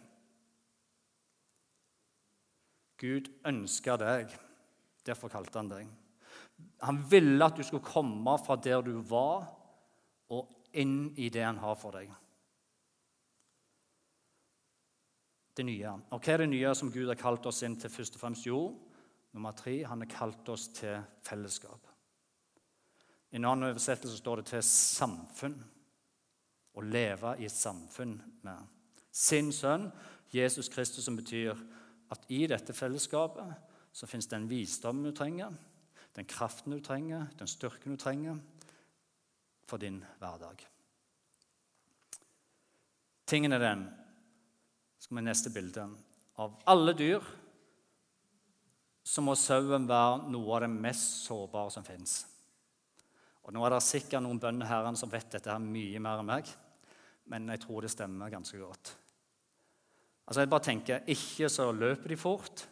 Gud 2.99 3.29
ønska 3.47 3.95
deg. 3.99 4.31
Derfor 5.07 5.31
kalte 5.31 5.59
han 5.62 5.71
deg. 5.71 5.89
Han 6.83 6.99
ville 7.12 7.45
at 7.45 7.57
du 7.57 7.63
skulle 7.63 7.85
komme 7.85 8.35
fra 8.43 8.57
der 8.59 8.83
du 8.83 8.97
var, 9.07 9.47
og 10.29 10.49
inn 10.77 11.13
i 11.17 11.29
det 11.33 11.45
han 11.45 11.62
har 11.63 11.77
for 11.79 11.95
deg. 11.95 12.12
Det 15.55 15.65
nye. 15.65 15.95
Og 16.12 16.21
Hva 16.21 16.33
er 16.33 16.43
det 16.43 16.51
nye 16.51 16.75
som 16.77 16.91
Gud 16.91 17.09
har 17.09 17.19
kalt 17.19 17.47
oss 17.49 17.63
inn 17.67 17.75
til? 17.79 17.91
først 17.91 18.15
og 18.15 18.21
fremst? 18.21 18.45
Jo, 18.47 18.62
nummer 19.33 19.51
tre, 19.51 19.81
han 19.83 20.05
har 20.05 20.12
kalt 20.12 20.49
oss 20.49 20.67
til 20.75 21.01
fellesskap. 21.25 21.88
I 23.31 23.35
en 23.38 23.45
annen 23.45 23.69
oversettelse 23.69 24.17
står 24.17 24.41
det 24.41 24.45
til 24.53 24.63
samfunn. 24.63 25.57
Å 26.77 26.85
leve 26.85 27.35
i 27.41 27.47
et 27.49 27.53
samfunn 27.55 28.15
med 28.45 28.69
sin 29.12 29.51
sønn, 29.51 29.89
Jesus 30.31 30.69
Kristus, 30.69 31.03
som 31.05 31.17
betyr 31.17 31.57
at 32.10 32.26
i 32.34 32.45
dette 32.50 32.74
fellesskapet 32.74 33.69
så 33.93 34.08
fins 34.10 34.30
den 34.30 34.48
visdommen 34.50 35.06
du 35.06 35.13
trenger, 35.15 35.54
den 36.17 36.28
kraften 36.30 36.74
du 36.74 36.82
trenger, 36.84 37.28
den 37.38 37.50
styrken 37.50 37.95
du 37.95 38.02
trenger 38.02 38.39
for 39.69 39.82
din 39.82 40.02
hverdag. 40.19 40.65
Tingen 43.30 43.54
er 43.54 43.62
den 43.62 43.86
skal 45.00 45.19
vi 45.19 45.26
neste 45.26 45.54
bilde, 45.54 45.89
Av 46.39 46.54
alle 46.72 46.93
dyr 46.95 47.24
så 49.04 49.22
må 49.26 49.34
sauen 49.36 49.88
være 49.89 50.30
noe 50.32 50.54
av 50.56 50.63
det 50.63 50.69
mest 50.72 51.26
sårbare 51.26 51.74
som 51.74 51.84
fins. 51.84 52.22
Og 53.43 53.52
Nå 53.56 53.63
er 53.65 53.74
det 53.74 53.82
sikkert 53.84 54.24
noen 54.24 54.39
bønder 54.39 54.95
som 54.95 55.12
vet 55.12 55.32
dette 55.34 55.52
her 55.52 55.60
mye 55.60 56.00
mer 56.00 56.22
enn 56.22 56.30
meg, 56.30 56.52
men 57.30 57.50
jeg 57.52 57.63
tror 57.65 57.84
det 57.84 57.91
stemmer 57.91 58.32
ganske 58.32 58.60
godt. 58.62 58.93
Altså 60.30 60.44
jeg 60.44 60.50
bare 60.50 60.62
tenker, 60.62 61.00
Ikke 61.10 61.50
så 61.50 61.72
løper 61.74 62.12
de 62.12 62.18
fort. 62.18 62.68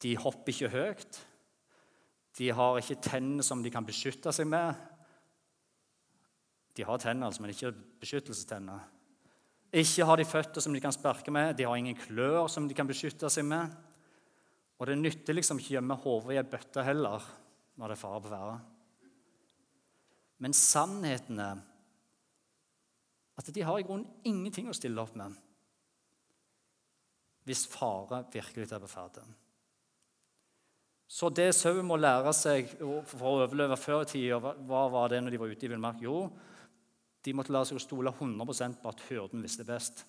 De 0.00 0.16
hopper 0.16 0.48
ikke 0.48 0.70
høyt. 0.72 1.18
De 2.38 2.48
har 2.56 2.78
ikke 2.80 3.02
tenner 3.04 3.44
som 3.44 3.60
de 3.62 3.70
kan 3.70 3.84
beskytte 3.84 4.32
seg 4.32 4.48
med. 4.48 4.72
De 6.76 6.86
har 6.88 7.02
tenner, 7.02 7.26
altså, 7.26 7.42
men 7.42 7.52
ikke 7.52 7.74
beskyttelsestenner. 8.00 8.86
Ikke 9.76 10.06
har 10.08 10.16
de 10.16 10.24
føtter 10.24 10.64
som 10.64 10.72
de 10.72 10.80
kan 10.80 10.94
sparke 10.94 11.30
med. 11.30 11.52
De 11.58 11.66
har 11.68 11.76
ingen 11.76 11.98
klør 11.98 12.48
som 12.48 12.64
de 12.68 12.74
kan 12.74 12.88
beskytte 12.88 13.28
seg 13.28 13.44
med. 13.44 13.68
Og 14.80 14.88
det 14.88 14.96
nytter 14.96 15.36
liksom 15.36 15.60
ikke 15.60 15.74
å 15.74 15.76
gjemme 15.76 15.98
hodet 16.00 16.32
i 16.32 16.40
ei 16.40 16.46
bøtte 16.48 16.86
heller 16.86 17.28
når 17.76 17.92
det 17.92 17.98
er 17.98 18.00
fare 18.00 18.22
på 18.24 18.32
ferde. 18.32 18.56
Men 20.40 20.56
sannheten 20.56 21.44
er 21.44 21.60
at 23.36 23.52
de 23.52 23.62
har 23.64 23.76
i 23.76 23.84
grunnen 23.84 24.08
ingenting 24.24 24.72
å 24.72 24.76
stille 24.76 25.00
opp 25.04 25.12
med 25.20 25.36
hvis 27.50 27.66
fare 27.70 28.22
virkelig 28.30 28.70
er 28.70 28.82
på 28.82 28.90
ferde. 28.90 29.24
Så 31.10 31.26
det 31.34 31.48
sauen 31.58 31.88
må 31.88 31.96
lære 31.98 32.30
seg 32.36 32.70
for 32.78 33.26
å 33.26 33.34
overleve 33.40 33.74
før 33.80 34.04
i 34.04 34.10
tida, 34.12 34.38
hva 34.38 34.84
var 34.92 35.10
det 35.10 35.18
når 35.24 35.34
de 35.34 35.40
var 35.42 35.50
ute 35.50 35.66
i 35.66 35.70
villmark? 35.72 35.98
Jo, 36.04 36.28
de 37.26 37.34
måtte 37.34 37.52
lære 37.52 37.72
seg 37.72 37.80
å 37.80 37.82
stole 37.82 38.12
100% 38.14 38.78
på 38.80 38.92
at 38.92 39.02
hyrden 39.08 39.42
visste 39.42 39.66
best. 39.66 40.04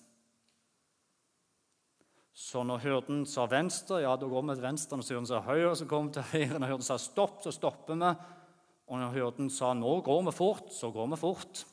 Så 2.32 2.62
når 2.64 2.84
hyrden 2.86 3.26
sa 3.28 3.44
venstre, 3.50 4.00
ja, 4.04 4.14
da 4.16 4.28
går 4.30 4.46
vi 4.46 4.54
til 4.54 4.64
venstre. 4.64 4.96
Når 4.96 5.10
hyrden 5.10 5.28
sa 5.28 5.42
høyre, 5.44 5.74
så 5.76 5.88
går 5.90 6.06
vi 6.06 6.14
til 6.14 6.30
høyre. 6.30 6.60
Når 6.62 6.70
hyrden 6.70 6.86
sa 6.86 6.96
stopp, 7.02 7.42
så 7.44 7.52
stopper 7.52 7.98
vi. 7.98 8.12
Og 8.88 9.02
når 9.02 9.12
hyrden 9.18 9.50
sa 9.52 9.74
nå 9.76 9.98
går 10.06 10.22
vi 10.30 10.34
fort, 10.38 10.70
så 10.72 10.88
går 10.94 11.10
vi 11.12 11.18
fort. 11.20 11.64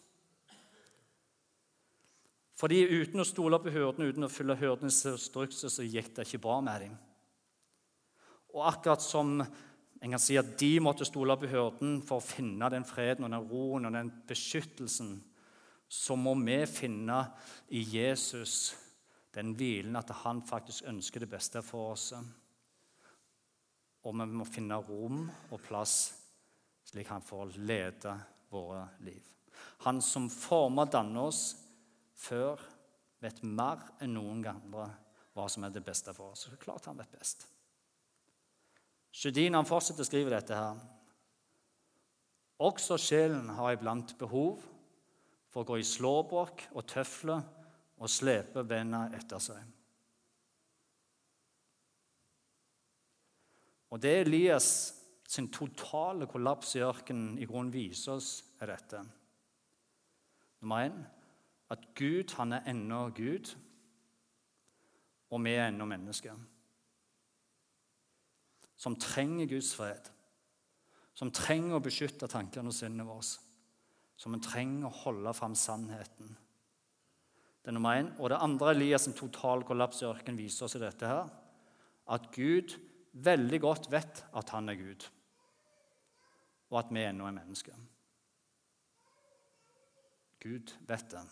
Fordi 2.59 2.81
uten 2.91 3.23
å 3.23 3.27
stole 3.27 3.59
på 3.63 3.71
hyrdene, 3.71 4.09
uten 4.11 4.27
å 4.27 4.31
følge 4.31 4.57
hyrdenes 4.59 4.99
instrukser, 5.07 5.71
så 5.71 5.85
gikk 5.85 6.11
det 6.15 6.25
ikke 6.27 6.41
bra 6.43 6.57
med 6.65 6.83
dem. 6.83 6.97
Og 8.51 8.65
akkurat 8.67 9.03
som 9.03 9.37
en 9.39 10.13
kan 10.15 10.21
si 10.21 10.35
at 10.39 10.57
de 10.59 10.73
måtte 10.83 11.07
stole 11.07 11.35
på 11.39 11.47
hyrden 11.51 11.99
for 12.07 12.19
å 12.19 12.25
finne 12.25 12.69
den 12.71 12.87
freden 12.87 13.27
og 13.27 13.33
den 13.33 13.47
roen 13.47 13.87
og 13.87 13.95
den 13.95 14.11
beskyttelsen, 14.27 15.15
så 15.89 16.15
må 16.19 16.35
vi 16.39 16.59
finne 16.69 17.21
i 17.73 17.81
Jesus 17.95 18.75
den 19.33 19.55
hvilen 19.57 19.95
at 19.97 20.11
han 20.23 20.41
faktisk 20.45 20.87
ønsker 20.89 21.23
det 21.23 21.31
beste 21.31 21.63
for 21.65 21.93
oss. 21.95 22.11
Og 24.03 24.15
vi 24.15 24.27
må 24.35 24.47
finne 24.47 24.79
rom 24.83 25.25
og 25.49 25.61
plass 25.63 25.97
slik 26.89 27.09
han 27.11 27.21
får 27.21 27.57
lede 27.69 28.15
våre 28.49 28.87
liv. 29.05 29.21
Han 29.85 30.01
som 30.01 30.29
former 30.31 30.87
og 30.87 30.93
danner 30.93 31.27
oss, 31.29 31.43
før 32.19 32.59
vet 33.23 33.41
mer 33.43 33.81
enn 34.03 34.15
noen 34.15 34.43
andre 34.51 34.89
hva 35.35 35.47
som 35.51 35.63
er 35.63 35.73
det 35.73 35.83
beste 35.85 36.13
for 36.15 36.33
oss. 36.33 36.47
Så 36.47 36.59
klart 36.59 36.87
han 36.89 36.99
vet 36.99 37.11
best. 37.15 37.45
Sjødin 39.15 39.57
fortsetter 39.67 40.05
å 40.05 40.07
skrive 40.07 40.33
dette 40.33 40.57
her. 40.57 40.79
Også 42.59 42.97
sjelen 42.99 43.47
har 43.55 43.73
iblant 43.73 44.13
behov 44.19 44.59
for 45.49 45.63
å 45.63 45.69
gå 45.69 45.79
i 45.79 45.87
slåbrok 45.87 46.67
og 46.75 46.87
tøfler 46.91 47.41
og 47.99 48.11
slepe 48.11 48.63
bena 48.67 49.07
etter 49.15 49.41
seg. 49.43 49.61
Og 53.89 54.01
Det 54.03 54.19
Elias 54.21 54.67
sin 55.29 55.47
totale 55.53 56.27
kollaps 56.29 56.75
i 56.77 56.83
ørkenen 56.85 57.39
i 57.41 57.47
grunnen 57.49 57.73
viser 57.73 58.17
oss, 58.17 58.29
er 58.61 58.73
dette. 58.73 59.01
Nummer 60.61 60.85
én 60.85 60.99
at 61.69 61.83
Gud 61.97 62.33
han 62.37 62.55
er 62.57 62.69
ennå 62.71 63.09
Gud, 63.15 63.51
og 65.29 65.43
vi 65.45 65.53
er 65.53 65.67
ennå 65.69 65.85
mennesker. 65.85 66.37
Som 68.79 68.95
trenger 68.95 69.49
Guds 69.51 69.73
fred, 69.75 70.09
som 71.13 71.31
trenger 71.35 71.77
å 71.77 71.83
beskytte 71.83 72.29
tankene 72.31 72.71
og 72.71 72.75
sinnet 72.75 73.07
våre. 73.07 73.27
Som 74.19 74.35
vi 74.35 74.41
trenger 74.43 74.87
å 74.87 74.97
holde 75.03 75.31
fram 75.35 75.53
sannheten. 75.55 76.31
Det 77.63 77.71
er 77.71 77.75
nummer 77.75 77.95
én. 77.95 78.09
Og 78.19 78.31
det 78.31 78.39
andre 78.43 78.73
Elias' 78.73 79.07
en 79.07 79.15
total 79.15 79.63
kollaps 79.67 80.01
i 80.01 80.07
ørkenen 80.07 80.39
viser 80.39 80.65
oss 80.67 80.75
i 80.75 80.81
dette 80.81 81.07
her, 81.07 81.29
at 82.09 82.27
Gud 82.35 82.75
veldig 83.13 83.59
godt 83.61 83.89
vet 83.91 84.23
at 84.35 84.51
han 84.55 84.71
er 84.71 84.79
Gud, 84.79 85.05
og 86.71 86.79
at 86.81 86.91
vi 86.93 87.03
ennå 87.03 87.27
er 87.27 87.35
mennesker. 87.35 87.75
Gud 90.39 90.73
vet 90.87 91.11
det. 91.11 91.23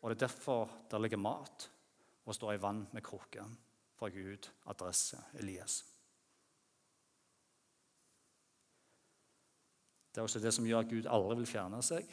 Og 0.00 0.10
det 0.10 0.16
er 0.16 0.26
derfor 0.26 0.70
der 0.90 1.02
ligger 1.02 1.20
mat 1.20 1.70
og 2.24 2.34
står 2.34 2.54
i 2.54 2.62
vann 2.62 2.84
med 2.92 3.02
krukke 3.02 3.44
fra 3.98 4.08
Gud, 4.14 4.50
adresse 4.70 5.18
Elias. 5.40 5.80
Det 10.12 10.20
er 10.20 10.26
også 10.26 10.40
det 10.42 10.54
som 10.54 10.66
gjør 10.66 10.84
at 10.84 10.90
Gud 10.90 11.06
aldri 11.10 11.36
vil 11.40 11.50
fjerne 11.50 11.82
seg. 11.84 12.08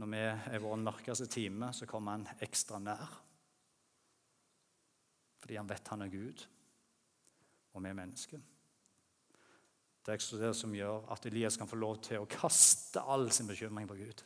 Når 0.00 0.08
vi 0.12 0.20
er 0.22 0.54
i 0.54 0.60
vår 0.62 0.78
mørkeste 0.80 1.26
time, 1.26 1.72
så 1.76 1.88
kommer 1.88 2.16
han 2.16 2.28
ekstra 2.40 2.78
nær. 2.80 3.10
Fordi 5.40 5.58
han 5.58 5.68
vet 5.68 5.90
han 5.92 6.04
er 6.04 6.12
Gud, 6.12 6.44
og 7.74 7.82
vi 7.82 7.90
er 7.90 7.98
mennesker. 7.98 8.40
Det 10.00 10.12
er 10.12 10.20
også 10.20 10.40
det 10.40 10.52
som 10.56 10.74
gjør 10.74 11.10
at 11.12 11.26
Elias 11.28 11.58
kan 11.60 11.68
få 11.68 11.76
lov 11.76 11.98
til 12.04 12.22
å 12.22 12.28
kaste 12.30 13.02
all 13.02 13.28
sin 13.34 13.50
bekymring 13.50 13.88
på 13.88 13.98
Gud. 13.98 14.22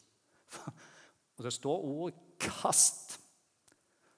Og 1.37 1.45
det 1.45 1.53
står 1.53 1.85
ordet 1.85 2.39
'kast'. 2.39 3.21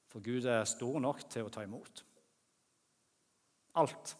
For 0.08 0.20
Gud 0.20 0.44
er 0.44 0.64
stor 0.64 1.00
nok 1.00 1.26
til 1.30 1.44
å 1.44 1.52
ta 1.52 1.62
imot. 1.64 2.04
Alt. 3.76 4.16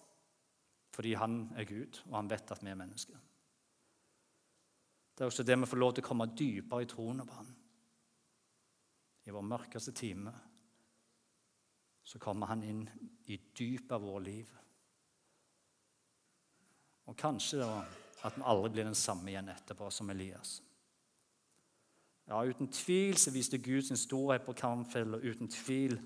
Fordi 0.93 1.15
han 1.15 1.53
er 1.57 1.65
Gud, 1.65 2.03
og 2.09 2.17
han 2.17 2.31
vet 2.31 2.51
at 2.53 2.63
vi 2.65 2.71
er 2.71 2.79
mennesker. 2.81 3.17
Det 5.17 5.25
er 5.25 5.31
også 5.31 5.43
det 5.43 5.57
vi 5.61 5.69
får 5.69 5.81
lov 5.81 5.95
til 5.95 6.05
å 6.05 6.09
komme 6.09 6.27
dypere 6.37 6.85
i 6.85 6.89
troen 6.89 7.25
på 7.25 7.39
han. 7.39 7.49
I 9.25 9.33
vår 9.33 9.43
mørkeste 9.43 9.93
time 9.97 10.33
så 12.07 12.21
kommer 12.23 12.47
han 12.53 12.63
inn 12.63 12.85
i 13.33 13.39
dypet 13.57 13.93
av 13.97 14.05
vårt 14.05 14.23
liv. 14.23 14.51
Og 17.07 17.17
kanskje 17.19 17.63
da 17.63 17.71
at 18.27 18.37
vi 18.37 18.45
aldri 18.45 18.71
blir 18.75 18.89
den 18.89 18.99
samme 18.99 19.31
igjen 19.31 19.49
etterpå 19.53 19.89
som 19.91 20.11
Elias. 20.11 20.61
Ja, 22.27 22.43
Uten 22.43 22.69
tvil 22.75 23.17
så 23.19 23.31
viste 23.31 23.59
Gud 23.63 23.87
sin 23.87 23.99
storhet 23.99 24.43
på 24.47 24.55
Karmfjell, 24.59 25.15
og 25.15 25.23
uten 25.23 25.51
tvil, 25.51 26.01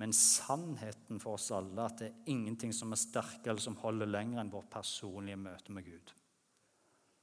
men 0.00 0.14
sannheten 0.16 1.20
for 1.20 1.36
oss 1.36 1.50
alle 1.52 1.84
at 1.84 2.00
det 2.00 2.08
er 2.08 2.30
ingenting 2.32 2.72
som 2.72 2.94
er 2.94 3.00
sterkere 3.00 3.52
eller 3.52 3.64
som 3.64 3.76
holder 3.82 4.08
lenger 4.08 4.40
enn 4.40 4.52
vårt 4.52 4.70
personlige 4.72 5.40
møte 5.40 5.74
med 5.74 5.84
Gud. 5.84 6.14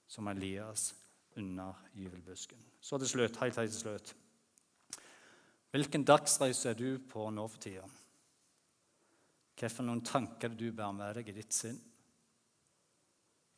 Som 0.08 0.28
Elias 0.30 0.92
under 1.40 1.80
gyvelbusken. 1.96 2.62
Så 2.82 3.00
til 3.02 3.10
slutt, 3.10 3.40
helt, 3.42 3.58
helt 3.58 3.74
til 3.74 3.80
slutt. 3.80 4.14
Hvilken 5.72 6.06
dagsreise 6.08 6.70
er 6.72 6.78
du 6.80 7.00
på 7.10 7.26
nå 7.34 7.48
for 7.50 7.64
tida? 7.64 7.88
Hvilke 9.56 10.00
tanker 10.06 10.54
du 10.54 10.70
bærer 10.72 10.94
med 10.94 11.18
deg 11.18 11.32
i 11.32 11.36
ditt 11.40 11.56
sinn, 11.56 11.80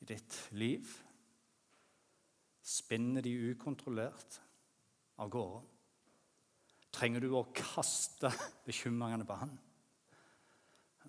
i 0.01 0.05
ditt 0.05 0.39
liv? 0.53 0.87
Spinner 2.61 3.25
de 3.25 3.33
ukontrollert 3.51 4.39
av 5.23 5.31
gårde? 5.33 5.63
Trenger 6.93 7.21
du 7.21 7.31
å 7.35 7.47
kaste 7.55 8.31
bekymringene 8.65 9.27
på 9.27 9.37
han? 9.37 9.53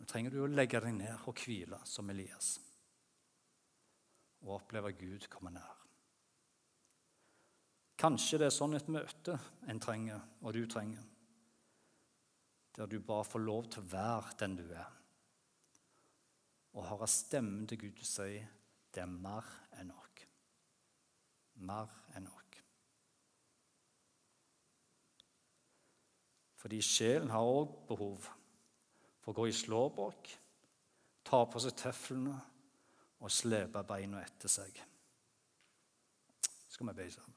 Trenger 0.08 0.32
du 0.32 0.42
å 0.44 0.50
legge 0.50 0.80
deg 0.80 0.94
ned 0.94 1.26
og 1.28 1.40
hvile 1.42 1.80
som 1.88 2.08
Elias 2.12 2.54
og 4.44 4.54
oppleve 4.60 4.92
Gud 4.94 5.26
komme 5.32 5.50
nær? 5.52 5.78
Kanskje 7.98 8.38
det 8.38 8.46
er 8.46 8.54
sånn 8.54 8.78
et 8.78 8.90
møte 8.94 9.34
en 9.66 9.80
trenger, 9.82 10.20
og 10.46 10.54
du 10.54 10.60
trenger. 10.70 11.02
Der 12.78 12.86
du 12.86 13.00
bare 13.02 13.26
får 13.26 13.42
lov 13.42 13.66
til 13.74 13.82
å 13.82 13.90
være 13.90 14.36
den 14.38 14.54
du 14.60 14.66
er. 14.70 14.92
Og 16.78 16.86
høre 16.86 17.08
stemmen 17.10 17.66
til 17.66 17.80
Gud 17.88 18.04
si 18.06 18.36
det 18.94 19.02
er 19.02 19.10
mer 19.10 19.46
enn 19.80 19.90
nok. 19.90 20.22
Mer 21.66 21.90
enn 22.14 22.28
nok. 22.30 22.47
Fordi 26.58 26.80
sjelen 26.82 27.30
har 27.30 27.46
òg 27.46 27.74
behov 27.86 28.28
for 29.22 29.30
å 29.30 29.36
gå 29.38 29.48
i 29.48 29.54
slåbrok, 29.54 30.30
ta 31.28 31.44
på 31.46 31.62
seg 31.62 31.76
tøflene 31.78 32.34
og 33.22 33.30
slepe 33.30 33.82
beina 33.86 34.22
etter 34.24 34.50
seg. 34.50 34.80
Skal 36.68 36.90
vi 36.90 36.96
be 36.98 37.10
sammen? 37.14 37.34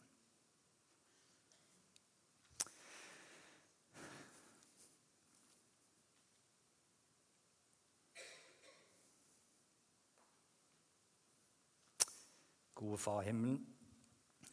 Gode 12.81 12.97
Far 12.97 13.21
i 13.21 13.27
himmelen, 13.29 13.59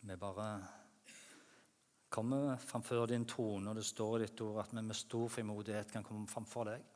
vi 0.04 0.16
bare 0.20 0.77
kommer 2.08 2.56
framfor 2.56 3.06
din 3.06 3.26
trone, 3.28 3.70
og 3.70 3.76
det 3.76 3.84
står 3.84 4.16
i 4.16 4.22
ditt 4.26 4.40
ord 4.44 4.62
at 4.62 4.72
vi 4.72 4.84
med 4.84 4.96
stor 4.96 5.28
frimodighet 5.32 5.92
kan 5.92 6.06
komme 6.06 6.28
framfor 6.30 6.70
deg. 6.70 6.86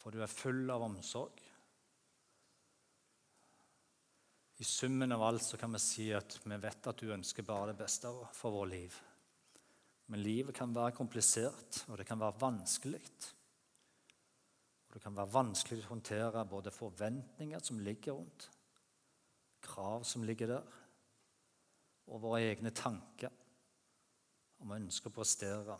For 0.00 0.14
du 0.14 0.22
er 0.22 0.32
full 0.32 0.70
av 0.72 0.84
omsorg. 0.86 1.42
I 4.56 4.64
summen 4.64 5.12
av 5.12 5.22
alt 5.26 5.44
så 5.44 5.58
kan 5.60 5.74
vi 5.76 5.82
si 5.82 6.06
at 6.16 6.38
vi 6.44 6.56
vet 6.56 6.88
at 6.88 7.00
du 7.02 7.12
ønsker 7.12 7.44
bare 7.44 7.72
det 7.72 7.80
beste 7.82 8.12
for 8.32 8.54
vårt 8.54 8.72
liv. 8.72 8.98
Men 10.06 10.22
livet 10.22 10.56
kan 10.56 10.72
være 10.72 10.94
komplisert, 10.96 11.82
og 11.90 11.98
det 11.98 12.06
kan 12.08 12.20
være 12.20 12.40
vanskelig. 12.40 13.02
Og 14.86 14.96
det 14.96 15.02
kan 15.04 15.16
være 15.18 15.34
vanskelig 15.34 15.84
å 15.84 15.90
håndtere 15.90 16.46
både 16.48 16.72
forventninger 16.72 17.60
som 17.60 17.82
ligger 17.84 18.16
rundt, 18.16 18.48
krav 19.66 20.06
som 20.08 20.24
ligger 20.24 20.54
der, 20.54 20.78
og 22.06 22.22
våre 22.22 22.46
egne 22.46 22.70
tanker 22.70 23.34
om 24.66 24.72
vi 24.74 24.80
ønske 24.82 25.06
å 25.06 25.14
prestere. 25.14 25.76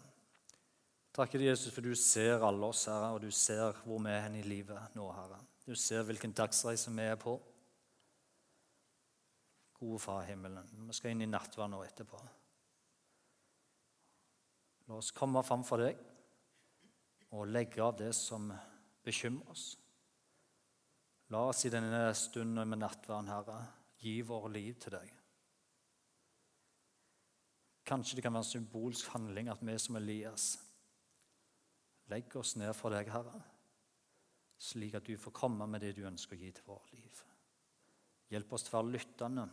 Takker 1.16 1.40
deg, 1.40 1.48
Jesus, 1.50 1.72
for 1.74 1.82
du 1.82 1.96
ser 1.98 2.44
alle 2.46 2.68
oss, 2.68 2.84
Herre, 2.86 3.08
og 3.16 3.24
du 3.24 3.32
ser 3.34 3.74
hvor 3.82 3.98
vi 4.04 4.12
er 4.12 4.22
hen 4.22 4.36
i 4.38 4.44
livet 4.46 4.94
nå, 4.94 5.08
Herre. 5.16 5.40
Du 5.66 5.74
ser 5.74 6.04
hvilken 6.06 6.34
dagsreise 6.36 6.92
vi 6.94 7.06
er 7.10 7.18
på. 7.18 7.34
Gode 9.80 9.98
Far 10.04 10.22
himmelen, 10.28 10.70
vi 10.86 10.94
skal 10.94 11.16
inn 11.16 11.26
i 11.26 11.28
nattverd 11.28 11.72
nå 11.72 11.82
etterpå. 11.82 12.20
La 14.86 15.00
oss 15.00 15.10
komme 15.10 15.42
fram 15.42 15.66
for 15.66 15.82
deg 15.82 15.98
og 17.34 17.50
legge 17.50 17.82
av 17.82 17.98
det 17.98 18.12
som 18.14 18.52
bekymrer 19.02 19.50
oss. 19.50 19.66
La 21.34 21.42
oss 21.50 21.66
i 21.66 21.74
denne 21.74 22.06
stunden 22.14 22.62
med 22.70 22.84
nattverden, 22.84 23.34
Herre, 23.34 23.60
gi 23.98 24.20
våre 24.22 24.54
liv 24.54 24.78
til 24.78 24.94
deg. 24.94 25.15
Kanskje 27.86 28.18
det 28.18 28.24
kan 28.26 28.34
være 28.34 28.42
en 28.42 28.50
symbolsk 28.50 29.12
handling 29.14 29.50
at 29.52 29.62
vi 29.62 29.76
som 29.78 29.98
Elias 29.98 30.46
legger 32.10 32.40
oss 32.40 32.56
ned 32.58 32.72
for 32.74 32.94
deg, 32.94 33.10
Herre, 33.10 33.38
slik 34.58 34.96
at 34.98 35.06
du 35.06 35.14
får 35.20 35.34
komme 35.34 35.68
med 35.70 35.82
det 35.84 35.92
du 35.96 36.04
ønsker 36.06 36.34
å 36.34 36.40
gi 36.40 36.50
til 36.54 36.66
vårt 36.66 36.90
liv. 36.96 37.22
Hjelp 38.32 38.52
oss 38.56 38.66
til 38.66 38.74
å 38.74 38.80
være 38.80 38.94
lyttende. 38.96 39.46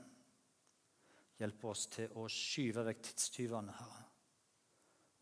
Hjelp 1.37 1.65
oss 1.69 1.85
til 1.93 2.17
å 2.17 2.25
skyve 2.31 2.85
vekk 2.89 3.05
tidstyvene, 3.09 3.77
Herre. 3.77 4.03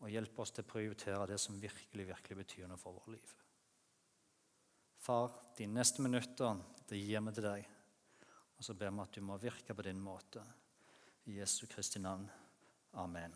Og 0.02 0.10
hjelp 0.10 0.40
oss 0.42 0.50
til 0.50 0.64
å 0.64 0.70
prioritere 0.72 1.28
det 1.30 1.38
som 1.38 1.60
virkelig, 1.60 2.08
virkelig 2.08 2.38
betyr 2.40 2.68
noe 2.70 2.80
for 2.80 2.96
vårt 2.96 3.12
liv. 3.14 3.34
Far, 5.02 5.36
de 5.58 5.68
neste 5.68 6.02
minutter 6.02 6.58
det 6.88 6.98
gir 6.98 7.22
vi 7.22 7.34
til 7.36 7.46
deg. 7.46 7.68
Og 8.56 8.66
så 8.66 8.74
ber 8.78 8.92
vi 8.94 9.04
at 9.04 9.16
du 9.18 9.24
må 9.26 9.38
virke 9.42 9.74
på 9.74 9.84
din 9.86 10.00
måte. 10.02 10.42
I 11.30 11.38
Jesu 11.38 11.68
Kristi 11.70 12.02
navn. 12.02 12.26
Amen. 12.94 13.32